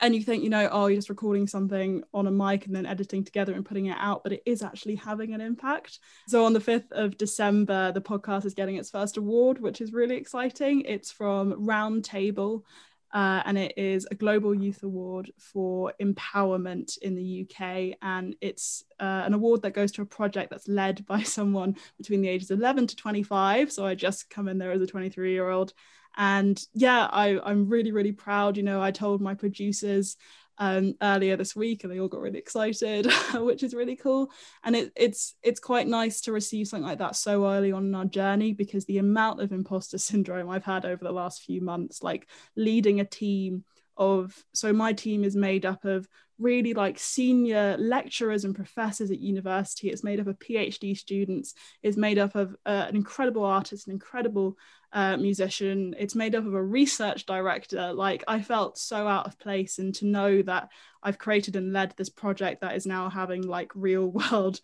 and 0.00 0.14
you 0.14 0.22
think 0.22 0.42
you 0.44 0.50
know 0.50 0.68
oh 0.72 0.86
you're 0.86 0.96
just 0.98 1.10
recording 1.10 1.46
something 1.48 2.02
on 2.14 2.26
a 2.28 2.30
mic 2.30 2.66
and 2.66 2.74
then 2.74 2.86
editing 2.86 3.24
together 3.24 3.52
and 3.52 3.64
putting 3.64 3.86
it 3.86 3.96
out 3.98 4.22
but 4.22 4.32
it 4.32 4.42
is 4.46 4.62
actually 4.62 4.94
having 4.94 5.34
an 5.34 5.40
impact. 5.40 5.98
So 6.28 6.44
on 6.44 6.52
the 6.52 6.60
5th 6.60 6.92
of 6.92 7.18
december 7.18 7.90
the 7.90 8.00
podcast 8.00 8.44
is 8.46 8.54
getting 8.54 8.76
its 8.76 8.90
first 8.90 9.16
award 9.16 9.58
which 9.60 9.80
is 9.80 9.92
really 9.92 10.16
exciting. 10.16 10.82
It's 10.82 11.10
from 11.10 11.52
roundtable 11.66 12.62
uh, 13.12 13.42
and 13.44 13.58
it 13.58 13.76
is 13.76 14.06
a 14.10 14.14
global 14.14 14.54
youth 14.54 14.82
award 14.82 15.30
for 15.36 15.92
empowerment 16.00 16.96
in 16.98 17.14
the 17.14 17.46
UK. 17.46 17.96
And 18.00 18.34
it's 18.40 18.84
uh, 19.00 19.22
an 19.26 19.34
award 19.34 19.62
that 19.62 19.74
goes 19.74 19.92
to 19.92 20.02
a 20.02 20.06
project 20.06 20.50
that's 20.50 20.68
led 20.68 21.04
by 21.06 21.22
someone 21.22 21.76
between 21.98 22.22
the 22.22 22.28
ages 22.28 22.50
of 22.50 22.58
11 22.58 22.86
to 22.88 22.96
25. 22.96 23.70
So 23.70 23.84
I 23.84 23.94
just 23.94 24.30
come 24.30 24.48
in 24.48 24.58
there 24.58 24.72
as 24.72 24.80
a 24.80 24.86
23 24.86 25.32
year 25.32 25.50
old. 25.50 25.74
And 26.16 26.62
yeah, 26.74 27.08
I, 27.10 27.38
I'm 27.40 27.68
really, 27.68 27.92
really 27.92 28.12
proud. 28.12 28.56
You 28.56 28.62
know, 28.62 28.82
I 28.82 28.90
told 28.90 29.20
my 29.20 29.34
producers 29.34 30.16
um, 30.58 30.94
earlier 31.02 31.36
this 31.36 31.56
week, 31.56 31.84
and 31.84 31.92
they 31.92 32.00
all 32.00 32.08
got 32.08 32.20
really 32.20 32.38
excited, 32.38 33.10
which 33.34 33.62
is 33.62 33.74
really 33.74 33.96
cool. 33.96 34.30
And 34.64 34.76
it, 34.76 34.92
it's 34.96 35.34
it's 35.42 35.60
quite 35.60 35.86
nice 35.86 36.20
to 36.22 36.32
receive 36.32 36.68
something 36.68 36.86
like 36.86 36.98
that 36.98 37.16
so 37.16 37.46
early 37.46 37.72
on 37.72 37.86
in 37.86 37.94
our 37.94 38.04
journey 38.04 38.52
because 38.52 38.84
the 38.84 38.98
amount 38.98 39.40
of 39.40 39.52
imposter 39.52 39.98
syndrome 39.98 40.48
I've 40.48 40.64
had 40.64 40.84
over 40.84 41.04
the 41.04 41.12
last 41.12 41.42
few 41.42 41.60
months, 41.60 42.02
like 42.02 42.28
leading 42.56 43.00
a 43.00 43.04
team 43.04 43.64
of 43.96 44.34
so 44.54 44.72
my 44.72 44.92
team 44.92 45.22
is 45.22 45.36
made 45.36 45.66
up 45.66 45.84
of 45.84 46.08
really 46.38 46.72
like 46.74 46.98
senior 46.98 47.76
lecturers 47.78 48.44
and 48.44 48.54
professors 48.54 49.10
at 49.10 49.20
university 49.20 49.90
it's 49.90 50.02
made 50.02 50.18
up 50.18 50.26
of 50.26 50.38
phd 50.38 50.96
students 50.96 51.54
it's 51.82 51.96
made 51.96 52.18
up 52.18 52.34
of 52.34 52.56
uh, 52.64 52.86
an 52.88 52.96
incredible 52.96 53.44
artist 53.44 53.86
an 53.86 53.92
incredible 53.92 54.56
uh, 54.92 55.16
musician 55.16 55.94
it's 55.98 56.14
made 56.14 56.34
up 56.34 56.44
of 56.44 56.54
a 56.54 56.62
research 56.62 57.24
director 57.24 57.92
like 57.92 58.22
i 58.28 58.42
felt 58.42 58.76
so 58.76 59.08
out 59.08 59.26
of 59.26 59.38
place 59.38 59.78
and 59.78 59.94
to 59.94 60.06
know 60.06 60.42
that 60.42 60.68
i've 61.02 61.18
created 61.18 61.56
and 61.56 61.72
led 61.72 61.94
this 61.96 62.10
project 62.10 62.60
that 62.60 62.76
is 62.76 62.86
now 62.86 63.08
having 63.08 63.42
like 63.42 63.70
real 63.74 64.06
world 64.30 64.60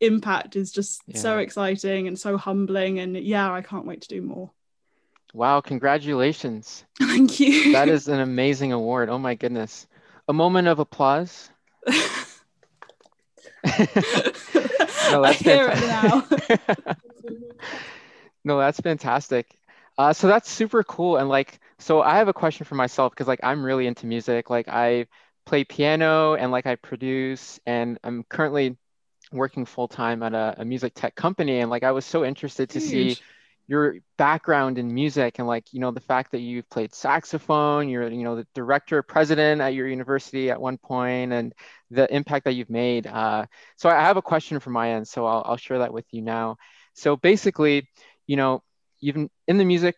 impact 0.00 0.56
is 0.56 0.70
just 0.70 1.02
yeah. 1.06 1.18
so 1.18 1.38
exciting 1.38 2.06
and 2.08 2.18
so 2.18 2.36
humbling 2.36 2.98
and 2.98 3.16
yeah 3.16 3.52
i 3.52 3.62
can't 3.62 3.86
wait 3.86 4.02
to 4.02 4.08
do 4.08 4.22
more 4.22 4.50
wow 5.32 5.60
congratulations 5.60 6.84
thank 7.00 7.40
you 7.40 7.72
that 7.72 7.88
is 7.88 8.06
an 8.08 8.20
amazing 8.20 8.72
award 8.72 9.08
oh 9.08 9.18
my 9.18 9.34
goodness 9.34 9.86
a 10.28 10.32
moment 10.32 10.68
of 10.68 10.78
applause 10.78 11.50
no, 13.64 15.24
I 15.24 15.32
hear 15.32 15.70
fantastic. 15.70 16.50
it 16.50 16.60
now. 16.86 16.94
no, 18.44 18.58
that's 18.58 18.80
fantastic. 18.80 19.58
Uh, 19.96 20.12
so 20.12 20.26
that's 20.26 20.50
super 20.50 20.82
cool. 20.82 21.16
And 21.16 21.28
like, 21.28 21.60
so 21.78 22.02
I 22.02 22.16
have 22.16 22.28
a 22.28 22.32
question 22.32 22.64
for 22.64 22.74
myself 22.74 23.12
because 23.12 23.28
like 23.28 23.40
I'm 23.42 23.64
really 23.64 23.86
into 23.86 24.06
music. 24.06 24.50
Like 24.50 24.68
I 24.68 25.06
play 25.46 25.64
piano 25.64 26.34
and 26.34 26.50
like 26.50 26.66
I 26.66 26.76
produce, 26.76 27.60
and 27.66 27.98
I'm 28.02 28.24
currently 28.24 28.76
working 29.32 29.66
full 29.66 29.88
time 29.88 30.22
at 30.22 30.34
a, 30.34 30.56
a, 30.58 30.64
music 30.64 30.94
tech 30.94 31.14
company. 31.14 31.60
And 31.60 31.70
like 31.70 31.82
I 31.82 31.92
was 31.92 32.04
so 32.04 32.24
interested 32.24 32.70
to 32.70 32.80
Huge. 32.80 33.16
see 33.18 33.22
your 33.66 33.96
background 34.18 34.78
in 34.78 34.92
music 34.92 35.38
and 35.38 35.48
like 35.48 35.72
you 35.72 35.80
know 35.80 35.90
the 35.90 36.00
fact 36.00 36.32
that 36.32 36.40
you've 36.40 36.68
played 36.68 36.94
saxophone 36.94 37.88
you're 37.88 38.10
you 38.10 38.22
know 38.22 38.36
the 38.36 38.46
director 38.54 39.02
president 39.02 39.60
at 39.60 39.72
your 39.72 39.88
university 39.88 40.50
at 40.50 40.60
one 40.60 40.76
point 40.76 41.32
and 41.32 41.54
the 41.90 42.12
impact 42.14 42.44
that 42.44 42.52
you've 42.52 42.68
made 42.68 43.06
uh, 43.06 43.46
so 43.76 43.88
i 43.88 43.94
have 43.94 44.18
a 44.18 44.22
question 44.22 44.60
from 44.60 44.74
my 44.74 44.90
end 44.90 45.08
so 45.08 45.24
I'll, 45.24 45.42
I'll 45.46 45.56
share 45.56 45.78
that 45.78 45.92
with 45.92 46.04
you 46.10 46.20
now 46.20 46.56
so 46.92 47.16
basically 47.16 47.88
you 48.26 48.36
know 48.36 48.62
you've 49.04 49.28
in 49.46 49.58
the 49.58 49.64
music 49.64 49.96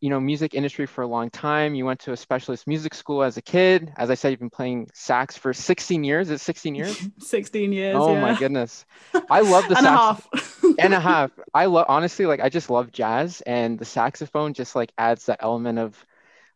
you 0.00 0.10
know 0.10 0.20
music 0.20 0.52
industry 0.52 0.84
for 0.84 1.00
a 1.00 1.06
long 1.06 1.30
time 1.30 1.74
you 1.74 1.86
went 1.86 1.98
to 1.98 2.12
a 2.12 2.16
specialist 2.16 2.66
music 2.66 2.92
school 2.92 3.22
as 3.22 3.38
a 3.38 3.42
kid. 3.42 3.90
As 3.96 4.10
i 4.10 4.14
said 4.14 4.28
you've 4.30 4.40
been 4.40 4.50
playing 4.50 4.90
sax 4.92 5.36
for 5.36 5.54
16 5.54 6.04
years. 6.04 6.28
Is 6.28 6.42
16 6.42 6.74
years? 6.74 7.08
16 7.18 7.72
years 7.72 7.96
oh 7.98 8.12
yeah. 8.12 8.20
my 8.20 8.38
goodness. 8.38 8.84
I 9.30 9.40
love 9.40 9.68
the 9.68 9.76
and 9.78 9.86
sax- 9.86 9.86
a 9.86 9.90
half. 9.90 10.28
And 10.78 10.94
a 10.94 11.00
half. 11.00 11.30
I 11.52 11.66
love 11.66 11.86
honestly 11.88 12.26
like 12.26 12.40
i 12.40 12.48
just 12.48 12.68
love 12.70 12.92
jazz 12.92 13.40
and 13.42 13.78
the 13.78 13.84
saxophone 13.84 14.52
just 14.52 14.76
like 14.76 14.92
adds 14.98 15.26
that 15.26 15.38
element 15.40 15.78
of 15.78 16.06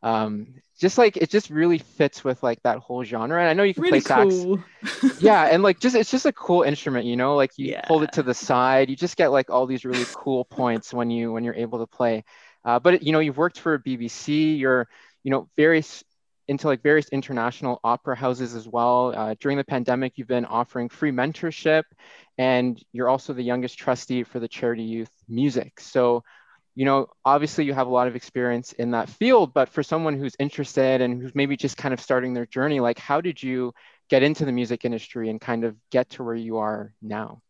um 0.02 0.46
just 0.78 0.98
like 0.98 1.16
it 1.16 1.30
just 1.30 1.50
really 1.50 1.78
fits 1.78 2.22
with 2.24 2.42
like 2.42 2.62
that 2.62 2.78
whole 2.78 3.02
genre 3.04 3.40
and 3.40 3.48
i 3.48 3.52
know 3.52 3.62
you 3.62 3.74
can 3.74 3.82
really 3.82 4.00
play 4.00 4.00
cool. 4.02 4.58
sax 4.60 4.68
yeah 5.18 5.44
and 5.44 5.62
like 5.62 5.80
just 5.80 5.96
it's 5.96 6.10
just 6.10 6.26
a 6.26 6.32
cool 6.32 6.62
instrument 6.62 7.06
you 7.06 7.16
know 7.16 7.36
like 7.36 7.50
you 7.56 7.70
Yeah. 7.70 7.86
hold 7.86 8.02
it 8.02 8.12
to 8.12 8.22
the 8.22 8.34
side 8.34 8.90
you 8.90 8.96
just 8.96 9.16
get 9.16 9.32
like 9.32 9.50
all 9.50 9.66
these 9.66 9.84
really 9.84 10.08
cool 10.12 10.44
points 10.44 10.92
when 10.92 11.10
you 11.10 11.32
when 11.32 11.44
you're 11.44 11.54
able 11.54 11.78
to 11.78 11.86
play 11.86 12.22
uh, 12.64 12.78
but 12.78 13.02
you 13.02 13.12
know 13.12 13.20
you've 13.20 13.38
worked 13.38 13.58
for 13.58 13.78
bbc 13.78 14.58
you're 14.58 14.88
you 15.24 15.30
know 15.30 15.48
various 15.56 16.04
into 16.48 16.68
like 16.68 16.82
various 16.82 17.08
international 17.08 17.80
opera 17.82 18.14
houses 18.14 18.54
as 18.54 18.68
well 18.68 19.12
uh, 19.16 19.34
during 19.40 19.56
the 19.56 19.64
pandemic 19.64 20.12
you've 20.16 20.28
been 20.28 20.44
offering 20.44 20.88
free 20.88 21.10
mentorship 21.10 21.82
and 22.38 22.82
you're 22.92 23.08
also 23.08 23.32
the 23.32 23.42
youngest 23.42 23.78
trustee 23.78 24.22
for 24.22 24.38
the 24.38 24.48
charity 24.48 24.82
youth 24.84 25.10
music 25.28 25.80
so 25.80 26.22
you 26.76 26.84
know 26.84 27.08
obviously 27.24 27.64
you 27.64 27.74
have 27.74 27.88
a 27.88 27.90
lot 27.90 28.06
of 28.06 28.14
experience 28.14 28.72
in 28.74 28.92
that 28.92 29.08
field 29.08 29.52
but 29.52 29.68
for 29.68 29.82
someone 29.82 30.16
who's 30.16 30.36
interested 30.38 31.00
and 31.00 31.20
who's 31.20 31.34
maybe 31.34 31.56
just 31.56 31.76
kind 31.76 31.92
of 31.92 32.00
starting 32.00 32.34
their 32.34 32.46
journey 32.46 32.78
like 32.78 32.98
how 32.98 33.20
did 33.20 33.42
you 33.42 33.72
get 34.08 34.22
into 34.22 34.44
the 34.44 34.52
music 34.52 34.84
industry 34.84 35.28
and 35.30 35.40
kind 35.40 35.64
of 35.64 35.74
get 35.90 36.08
to 36.10 36.22
where 36.22 36.36
you 36.36 36.58
are 36.58 36.92
now 37.02 37.42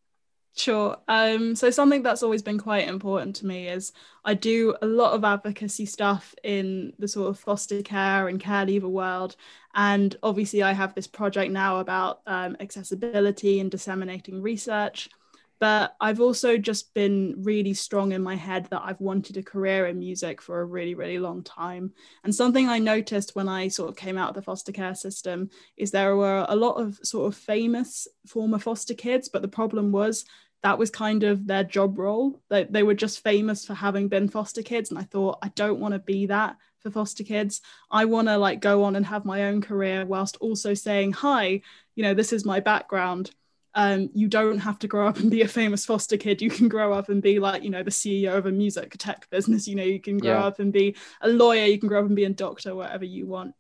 Sure. 0.59 0.97
Um, 1.07 1.55
so 1.55 1.69
something 1.71 2.03
that's 2.03 2.23
always 2.23 2.43
been 2.43 2.59
quite 2.59 2.89
important 2.89 3.37
to 3.37 3.47
me 3.47 3.69
is 3.69 3.93
I 4.25 4.33
do 4.33 4.75
a 4.81 4.87
lot 4.87 5.13
of 5.13 5.23
advocacy 5.23 5.85
stuff 5.85 6.35
in 6.43 6.95
the 6.99 7.09
sort 7.09 7.29
of 7.29 7.39
foster 7.39 7.83
care 7.83 8.27
and 8.27 8.41
care 8.41 8.65
leaver 8.65 8.89
world. 8.89 9.37
And 9.75 10.17
obviously, 10.23 10.63
I 10.63 10.73
have 10.73 10.95
this 10.95 11.07
project 11.07 11.53
now 11.53 11.81
about 11.81 12.23
um, 12.27 12.57
accessibility 12.59 13.61
and 13.61 13.71
disseminating 13.71 14.41
research. 14.41 15.11
But 15.59 15.97
I've 16.01 16.21
also 16.21 16.59
just 16.59 16.93
been 16.93 17.35
really 17.39 17.75
strong 17.75 18.13
in 18.13 18.23
my 18.23 18.35
head 18.35 18.67
that 18.71 18.83
I've 18.85 19.01
wanted 19.01 19.37
a 19.37 19.43
career 19.43 19.87
in 19.87 19.99
music 19.99 20.43
for 20.43 20.61
a 20.61 20.65
really, 20.65 20.95
really 20.95 21.19
long 21.19 21.43
time. 21.43 21.93
And 22.25 22.35
something 22.35 22.69
I 22.69 22.79
noticed 22.79 23.35
when 23.35 23.49
I 23.49 23.69
sort 23.69 23.89
of 23.89 23.97
came 23.97 24.19
out 24.19 24.31
of 24.31 24.35
the 24.35 24.43
foster 24.43 24.73
care 24.73 24.95
system 24.95 25.49
is 25.77 25.91
there 25.91 26.17
were 26.17 26.45
a 26.49 26.57
lot 26.57 26.75
of 26.75 26.99
sort 27.03 27.33
of 27.33 27.39
famous 27.39 28.07
former 28.27 28.59
foster 28.59 28.95
kids, 28.95 29.29
but 29.29 29.43
the 29.43 29.49
problem 29.49 29.93
was 29.93 30.25
that 30.63 30.79
was 30.79 30.91
kind 30.91 31.23
of 31.23 31.47
their 31.47 31.65
job 31.65 31.99
role. 31.99 32.43
They, 32.49 32.65
they 32.65 32.83
were 32.83 32.95
just 32.95 33.23
famous 33.23 33.65
for 33.65 33.75
having 33.75 34.09
been 34.09 34.29
foster 34.29 34.63
kids. 34.63 34.91
And 34.91 34.99
I 34.99 35.05
thought, 35.05 35.39
I 35.43 35.49
don't 35.55 35.81
want 35.81 35.95
to 35.95 36.01
be 36.01 36.27
that 36.27 36.57
for 36.81 36.91
foster 36.91 37.25
kids. 37.25 37.61
I 37.91 38.05
want 38.05 38.29
to 38.29 38.37
like 38.37 38.61
go 38.61 38.85
on 38.85 38.97
and 38.97 39.07
have 39.07 39.25
my 39.25 39.45
own 39.45 39.61
career 39.61 40.05
whilst 40.05 40.37
also 40.39 40.75
saying, 40.75 41.13
hi, 41.13 41.63
you 41.95 42.03
know, 42.03 42.15
this 42.15 42.33
is 42.33 42.45
my 42.45 42.61
background. 42.61 43.31
Um, 43.77 44.09
you 44.15 44.27
don't 44.27 44.59
have 44.59 44.79
to 44.81 44.89
grow 44.89 45.07
up 45.07 45.19
and 45.19 45.31
be 45.31 45.43
a 45.43 45.49
famous 45.49 45.85
foster 45.85 46.17
kid. 46.17 46.41
You 46.41 46.51
can 46.51 46.67
grow 46.69 46.93
up 46.95 47.11
and 47.11 47.23
be 47.23 47.39
like, 47.39 47.63
you 47.63 47.71
know, 47.71 47.83
the 47.83 47.91
CEO 47.91 48.35
of 48.37 48.47
a 48.47 48.51
music 48.51 48.97
tech 48.99 49.29
business. 49.31 49.69
You 49.69 49.77
know, 49.77 49.85
you 49.85 50.01
can 50.01 50.19
grow 50.19 50.41
Yeah. 50.41 50.47
up 50.47 50.59
and 50.61 50.73
be 50.73 50.97
a 51.21 51.29
lawyer. 51.29 51.67
You 51.67 51.79
can 51.79 51.89
grow 51.89 52.01
up 52.01 52.07
and 52.07 52.17
be 52.17 52.25
a 52.25 52.31
doctor, 52.31 52.75
whatever 52.75 53.05
you 53.05 53.27
want. 53.27 53.55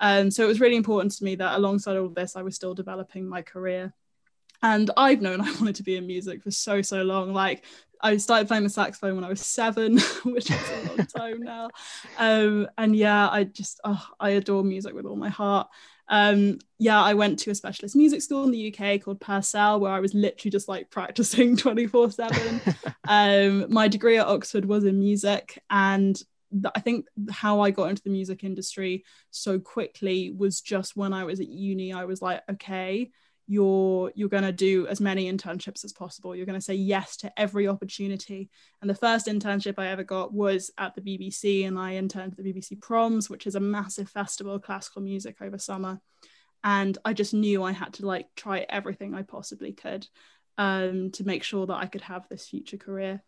Um, 0.00 0.30
so 0.30 0.44
it 0.44 0.48
was 0.48 0.60
really 0.60 0.76
important 0.76 1.12
to 1.12 1.24
me 1.24 1.36
that 1.36 1.56
alongside 1.56 1.96
all 1.96 2.06
of 2.06 2.14
this, 2.16 2.34
I 2.36 2.42
was 2.42 2.56
still 2.56 2.74
developing 2.74 3.28
my 3.28 3.42
career. 3.42 3.94
And 4.62 4.90
I've 4.96 5.22
known 5.22 5.40
I 5.40 5.52
wanted 5.60 5.76
to 5.76 5.82
be 5.84 5.96
in 5.96 6.06
music 6.06 6.42
for 6.42 6.50
so, 6.50 6.82
so 6.82 7.02
long. 7.02 7.32
Like 7.32 7.64
I 8.02 8.16
started 8.16 8.48
playing 8.48 8.64
the 8.64 8.70
saxophone 8.70 9.14
when 9.16 9.24
I 9.24 9.28
was 9.28 9.40
seven, 9.40 9.98
which 10.24 10.50
is 10.50 10.70
a 10.70 10.88
long 10.88 11.06
time 11.16 11.42
now. 11.42 11.70
Um, 12.18 12.68
and 12.78 12.96
yeah, 12.96 13.28
I 13.28 13.44
just, 13.44 13.80
oh, 13.84 14.04
I 14.18 14.30
adore 14.30 14.64
music 14.64 14.94
with 14.94 15.06
all 15.06 15.16
my 15.16 15.28
heart. 15.28 15.68
Um, 16.08 16.58
yeah, 16.78 17.00
I 17.00 17.14
went 17.14 17.38
to 17.40 17.50
a 17.50 17.54
specialist 17.54 17.94
music 17.94 18.20
school 18.20 18.44
in 18.44 18.50
the 18.50 18.74
UK 18.74 19.00
called 19.00 19.20
Purcell, 19.20 19.78
where 19.78 19.92
I 19.92 20.00
was 20.00 20.12
literally 20.12 20.50
just 20.50 20.68
like 20.68 20.90
practicing 20.90 21.56
24 21.56 22.10
7. 22.10 22.60
Um, 23.06 23.72
my 23.72 23.86
degree 23.86 24.18
at 24.18 24.26
Oxford 24.26 24.64
was 24.64 24.84
in 24.84 24.98
music. 24.98 25.62
And 25.70 26.20
I 26.74 26.80
think 26.80 27.06
how 27.30 27.60
I 27.60 27.70
got 27.70 27.90
into 27.90 28.02
the 28.02 28.10
music 28.10 28.42
industry 28.42 29.04
so 29.30 29.60
quickly 29.60 30.32
was 30.36 30.60
just 30.60 30.96
when 30.96 31.12
I 31.12 31.24
was 31.24 31.38
at 31.38 31.48
uni, 31.48 31.92
I 31.92 32.04
was 32.06 32.20
like, 32.20 32.42
okay, 32.50 33.10
you're 33.50 34.12
you're 34.14 34.28
going 34.28 34.44
to 34.44 34.52
do 34.52 34.86
as 34.86 35.00
many 35.00 35.30
internships 35.30 35.84
as 35.84 35.92
possible. 35.92 36.36
You're 36.36 36.46
going 36.46 36.58
to 36.58 36.64
say 36.64 36.74
yes 36.74 37.16
to 37.16 37.32
every 37.36 37.66
opportunity. 37.66 38.48
And 38.80 38.88
the 38.88 38.94
first 38.94 39.26
internship 39.26 39.74
i 39.76 39.88
ever 39.88 40.04
got 40.04 40.32
was 40.32 40.70
at 40.78 40.94
the 40.94 41.00
bbc 41.00 41.66
and 41.66 41.76
i 41.76 41.96
interned 41.96 42.32
at 42.32 42.38
the 42.38 42.52
bbc 42.52 42.80
proms 42.80 43.28
which 43.28 43.48
is 43.48 43.56
a 43.56 43.60
massive 43.60 44.08
festival 44.08 44.54
of 44.54 44.62
classical 44.62 45.02
music 45.02 45.38
over 45.40 45.58
summer. 45.58 46.00
And 46.62 46.96
i 47.04 47.12
just 47.12 47.34
knew 47.34 47.64
i 47.64 47.72
had 47.72 47.94
to 47.94 48.06
like 48.06 48.28
try 48.36 48.64
everything 48.68 49.16
i 49.16 49.22
possibly 49.22 49.72
could 49.72 50.06
um, 50.56 51.10
to 51.12 51.24
make 51.24 51.42
sure 51.42 51.66
that 51.66 51.74
i 51.74 51.86
could 51.86 52.02
have 52.02 52.28
this 52.28 52.46
future 52.46 52.76
career. 52.76 53.20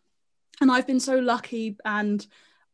And 0.60 0.70
i've 0.70 0.86
been 0.86 1.00
so 1.00 1.18
lucky 1.18 1.76
and 1.84 2.24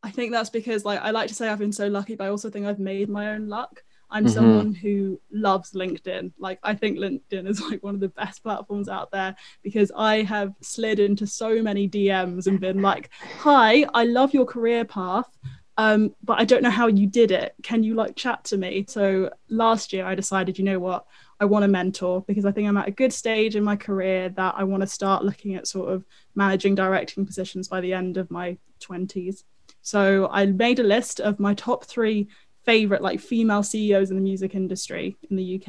i 0.02 0.11
think 0.11 0.32
that's 0.32 0.50
because 0.50 0.84
like 0.84 1.00
i 1.00 1.12
like 1.12 1.28
to 1.28 1.34
say 1.34 1.48
i've 1.48 1.58
been 1.58 1.72
so 1.72 1.88
lucky 1.88 2.14
but 2.14 2.24
i 2.24 2.28
also 2.28 2.50
think 2.50 2.66
i've 2.66 2.78
made 2.78 3.08
my 3.08 3.30
own 3.30 3.48
luck 3.48 3.82
I'm 4.11 4.25
Mhm. 4.25 4.31
someone 4.31 4.75
who 4.75 5.21
loves 5.31 5.73
LinkedIn. 5.73 6.33
Like 6.38 6.59
I 6.62 6.75
think 6.75 6.99
LinkedIn 6.99 7.49
is 7.49 7.61
like 7.71 7.83
one 7.83 7.94
of 7.94 8.01
the 8.01 8.09
best 8.09 8.42
platforms 8.42 8.88
out 8.88 9.11
there 9.11 9.37
because 9.62 9.92
I 9.97 10.23
have 10.23 10.55
slid 10.62 10.99
into 10.99 11.27
so 11.27 11.62
many 11.62 11.88
DMs 11.88 12.47
and 12.47 12.61
been 12.61 12.81
like, 12.83 13.11
"Hi, 13.38 13.85
I 13.94 14.05
love 14.05 14.33
your 14.35 14.47
career 14.47 14.85
path, 14.85 15.29
um, 15.77 16.14
but 16.25 16.40
I 16.40 16.44
don't 16.44 16.62
know 16.62 16.71
how 16.71 16.87
you 16.87 17.07
did 17.07 17.31
it. 17.31 17.55
Can 17.62 17.83
you 17.83 17.94
like 17.94 18.16
chat 18.16 18.44
to 18.44 18.57
me?" 18.57 18.85
So 18.88 19.31
last 19.49 19.92
year 19.92 20.05
I 20.07 20.14
decided, 20.14 20.59
you 20.59 20.64
know 20.64 20.79
what, 20.81 21.05
I 21.40 21.44
want 21.44 21.64
a 21.64 21.68
mentor 21.68 22.25
because 22.27 22.44
I 22.44 22.53
think 22.53 22.66
I'm 22.66 22.77
at 22.79 22.88
a 22.88 22.92
good 22.92 23.12
stage 23.12 23.57
in 23.57 23.62
my 23.62 23.77
career 23.77 24.31
that 24.31 24.55
I 24.57 24.64
want 24.64 24.81
to 24.81 24.87
start 24.87 25.25
looking 25.25 25.55
at 25.55 25.68
sort 25.68 25.92
of 25.92 26.05
managing 26.35 26.75
directing 26.75 27.27
positions 27.27 27.68
by 27.68 27.81
the 27.81 27.92
end 27.92 28.16
of 28.16 28.31
my 28.31 28.57
20s. 28.81 29.44
So 29.83 30.29
I 30.33 30.47
made 30.47 30.81
a 30.81 30.83
list 30.83 31.21
of 31.21 31.38
my 31.38 31.55
top 31.55 31.85
three 31.85 32.29
favorite 32.68 33.00
like 33.00 33.18
female 33.18 33.62
CEOs 33.62 34.11
in 34.11 34.16
the 34.16 34.22
music 34.22 34.54
industry 34.54 35.16
in 35.31 35.37
the 35.37 35.54
UK. 35.57 35.68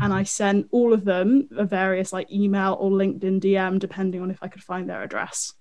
And 0.00 0.04
mm-hmm. 0.04 0.12
I 0.12 0.22
sent 0.22 0.68
all 0.70 0.94
of 0.94 1.04
them 1.04 1.50
a 1.58 1.66
various 1.66 2.10
like 2.10 2.32
email 2.32 2.78
or 2.80 2.90
LinkedIn 2.90 3.38
DM, 3.40 3.78
depending 3.78 4.22
on 4.22 4.30
if 4.30 4.38
I 4.42 4.48
could 4.48 4.62
find 4.62 4.88
their 4.88 5.02
address. 5.02 5.52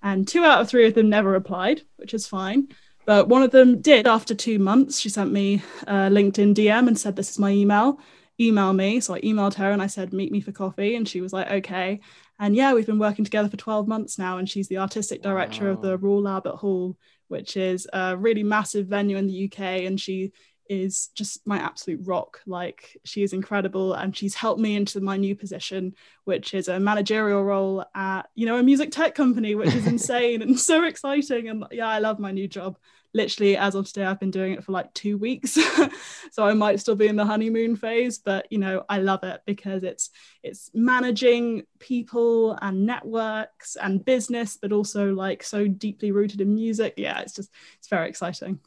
And 0.00 0.28
two 0.28 0.44
out 0.44 0.60
of 0.60 0.68
three 0.68 0.86
of 0.86 0.94
them 0.94 1.10
never 1.10 1.30
replied, 1.30 1.82
which 1.96 2.14
is 2.14 2.28
fine. 2.28 2.68
But 3.06 3.26
one 3.26 3.42
of 3.42 3.50
them 3.50 3.80
did 3.80 4.06
after 4.06 4.32
two 4.32 4.60
months. 4.60 5.00
She 5.00 5.08
sent 5.08 5.32
me 5.32 5.62
a 5.88 6.08
LinkedIn 6.16 6.54
DM 6.54 6.86
and 6.86 6.96
said, 6.96 7.16
This 7.16 7.30
is 7.30 7.40
my 7.40 7.50
email. 7.50 7.98
Email 8.38 8.72
me. 8.72 9.00
So 9.00 9.14
I 9.14 9.20
emailed 9.22 9.54
her 9.54 9.72
and 9.72 9.82
I 9.82 9.88
said, 9.88 10.12
Meet 10.12 10.30
me 10.30 10.40
for 10.40 10.52
coffee. 10.52 10.94
And 10.94 11.08
she 11.08 11.20
was 11.20 11.32
like, 11.32 11.50
Okay. 11.50 11.98
And 12.38 12.54
yeah, 12.54 12.72
we've 12.72 12.86
been 12.86 13.00
working 13.00 13.24
together 13.24 13.48
for 13.48 13.56
12 13.56 13.88
months 13.88 14.16
now. 14.16 14.38
And 14.38 14.48
she's 14.48 14.68
the 14.68 14.78
artistic 14.78 15.22
director 15.22 15.70
of 15.70 15.78
Wow. 15.78 15.82
the 15.82 15.98
Royal 15.98 16.28
Albert 16.28 16.56
Hall, 16.56 16.96
which 17.30 17.56
is 17.56 17.86
a 17.92 18.16
really 18.16 18.42
massive 18.42 18.86
venue 18.88 19.16
in 19.16 19.28
the 19.28 19.44
UK. 19.44 19.84
And 19.86 20.00
she 20.00 20.32
is 20.68 21.10
just 21.14 21.46
my 21.46 21.58
absolute 21.58 22.00
rock. 22.04 22.40
Like 22.46 22.96
she 23.04 23.22
is 23.22 23.32
incredible 23.32 23.94
and 23.94 24.16
she's 24.16 24.34
helped 24.34 24.60
me 24.60 24.74
into 24.74 25.00
my 25.00 25.16
new 25.16 25.36
position, 25.36 25.94
which 26.24 26.54
is 26.54 26.66
a 26.68 26.80
managerial 26.80 27.44
role 27.44 27.84
at, 27.94 28.22
you 28.34 28.46
know, 28.46 28.56
a 28.56 28.62
music 28.62 28.90
tech 28.90 29.14
company, 29.14 29.54
which 29.54 29.74
is 29.74 29.86
insane 29.94 30.42
and 30.42 30.58
so 30.58 30.84
exciting. 30.84 31.48
And 31.48 31.64
yeah, 31.70 31.88
I 31.88 32.00
love 32.00 32.18
my 32.18 32.32
new 32.32 32.48
job. 32.48 32.78
Literally, 33.12 33.56
as 33.56 33.74
of 33.74 33.86
today, 33.86 34.04
I've 34.04 34.20
been 34.20 34.30
doing 34.30 34.52
it 34.52 34.64
for 34.64 34.72
like 34.72 34.92
two 34.94 35.18
weeks. 35.18 35.58
so 36.30 36.44
I 36.44 36.54
might 36.54 36.80
still 36.80 36.94
be 36.94 37.08
in 37.08 37.16
the 37.16 37.24
honeymoon 37.24 37.76
phase, 37.76 38.18
but 38.18 38.46
you 38.50 38.58
know, 38.58 38.84
I 38.88 38.98
love 38.98 39.24
it 39.24 39.40
because 39.46 39.82
it's 39.82 40.10
it's 40.42 40.70
managing 40.74 41.64
people 41.78 42.56
and 42.62 42.86
networks 42.86 43.76
and 43.76 44.04
business, 44.04 44.58
but 44.60 44.72
also 44.72 45.12
like 45.12 45.42
so 45.42 45.66
deeply 45.66 46.12
rooted 46.12 46.40
in 46.40 46.54
music. 46.54 46.94
Yeah, 46.96 47.20
it's 47.20 47.34
just 47.34 47.50
it's 47.78 47.88
very 47.88 48.08
exciting. 48.08 48.60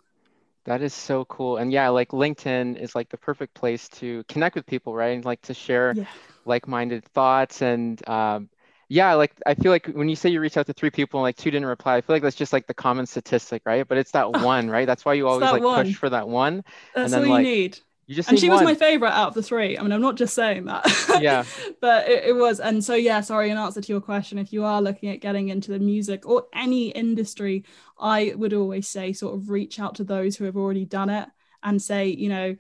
That 0.66 0.82
is 0.82 0.94
so 0.94 1.26
cool. 1.26 1.58
And 1.58 1.72
yeah, 1.74 1.90
like 1.90 2.10
LinkedIn 2.10 2.78
is 2.78 2.96
like 2.96 3.10
the 3.10 3.18
perfect 3.18 3.54
place 3.54 3.90
to 3.90 4.24
connect 4.30 4.56
with 4.56 4.66
people, 4.66 4.96
right? 4.96 5.14
And 5.14 5.26
like 5.26 5.42
to 5.44 5.54
share 5.54 5.94
yeah. 5.96 6.06
like-minded 6.46 7.04
thoughts. 7.06 7.62
And 7.62 8.02
um, 8.08 8.50
yeah, 8.94 9.16
like 9.16 9.34
I 9.48 9.56
feel 9.56 9.72
like 9.72 9.88
when 9.88 10.08
you 10.08 10.16
say 10.16 10.30
you 10.30 10.40
reach 10.40 10.56
out 10.56 10.68
to 10.68 10.74
three 10.74 10.92
people 10.92 11.20
and 11.20 11.24
like 11.24 11.36
two 11.36 11.50
didn't 11.50 11.68
reply, 11.68 11.96
I 11.96 12.02
feel 12.02 12.16
like 12.16 12.22
that's 12.22 12.36
just 12.36 12.54
like 12.54 12.68
the 12.68 12.76
common 12.76 13.08
statistic, 13.08 13.64
right? 13.66 13.88
But 13.88 13.98
it's 13.98 14.12
that 14.12 14.32
one, 14.32 14.70
right? 14.70 14.86
That's 14.86 15.04
why 15.04 15.16
you 15.16 15.28
always 15.28 15.50
like 15.50 15.64
one. 15.64 15.84
push 15.84 15.96
for 15.96 16.12
that 16.12 16.30
one. 16.30 16.64
That's 16.94 17.12
and 17.12 17.14
then, 17.14 17.20
all 17.22 17.26
you 17.26 17.32
like, 17.34 17.44
need. 17.44 17.80
You 18.06 18.14
just 18.14 18.30
and 18.30 18.38
she 18.38 18.50
one. 18.50 18.60
was 18.60 18.66
my 18.66 18.76
favorite 18.76 19.10
out 19.10 19.30
of 19.30 19.34
the 19.34 19.42
three. 19.42 19.80
I 19.80 19.82
mean, 19.82 19.92
I'm 19.92 20.02
not 20.02 20.16
just 20.16 20.36
saying 20.36 20.66
that. 20.66 20.86
Yeah. 21.20 21.44
but 21.82 22.08
it, 22.08 22.26
it, 22.26 22.34
was. 22.34 22.60
And 22.60 22.84
so, 22.84 22.94
yeah, 22.94 23.22
sorry, 23.22 23.50
in 23.50 23.58
answer 23.58 23.82
to 23.82 23.92
your 23.92 24.02
question, 24.02 24.38
if 24.38 24.54
you 24.54 24.64
are 24.64 24.80
looking 24.80 25.10
at 25.10 25.22
getting 25.22 25.50
into 25.50 25.72
the 25.72 25.80
music 25.80 26.28
or 26.28 26.46
any 26.54 26.90
industry, 26.90 27.64
I 27.98 28.34
would 28.36 28.54
always 28.54 28.88
say 28.88 29.12
sort 29.12 29.34
of 29.34 29.50
reach 29.50 29.80
out 29.80 29.96
to 29.96 30.04
those 30.04 30.36
who 30.36 30.46
have 30.46 30.56
already 30.56 30.86
done 30.86 31.10
it 31.10 31.28
and 31.64 31.82
say, 31.82 32.10
you 32.10 32.30
know, 32.30 32.56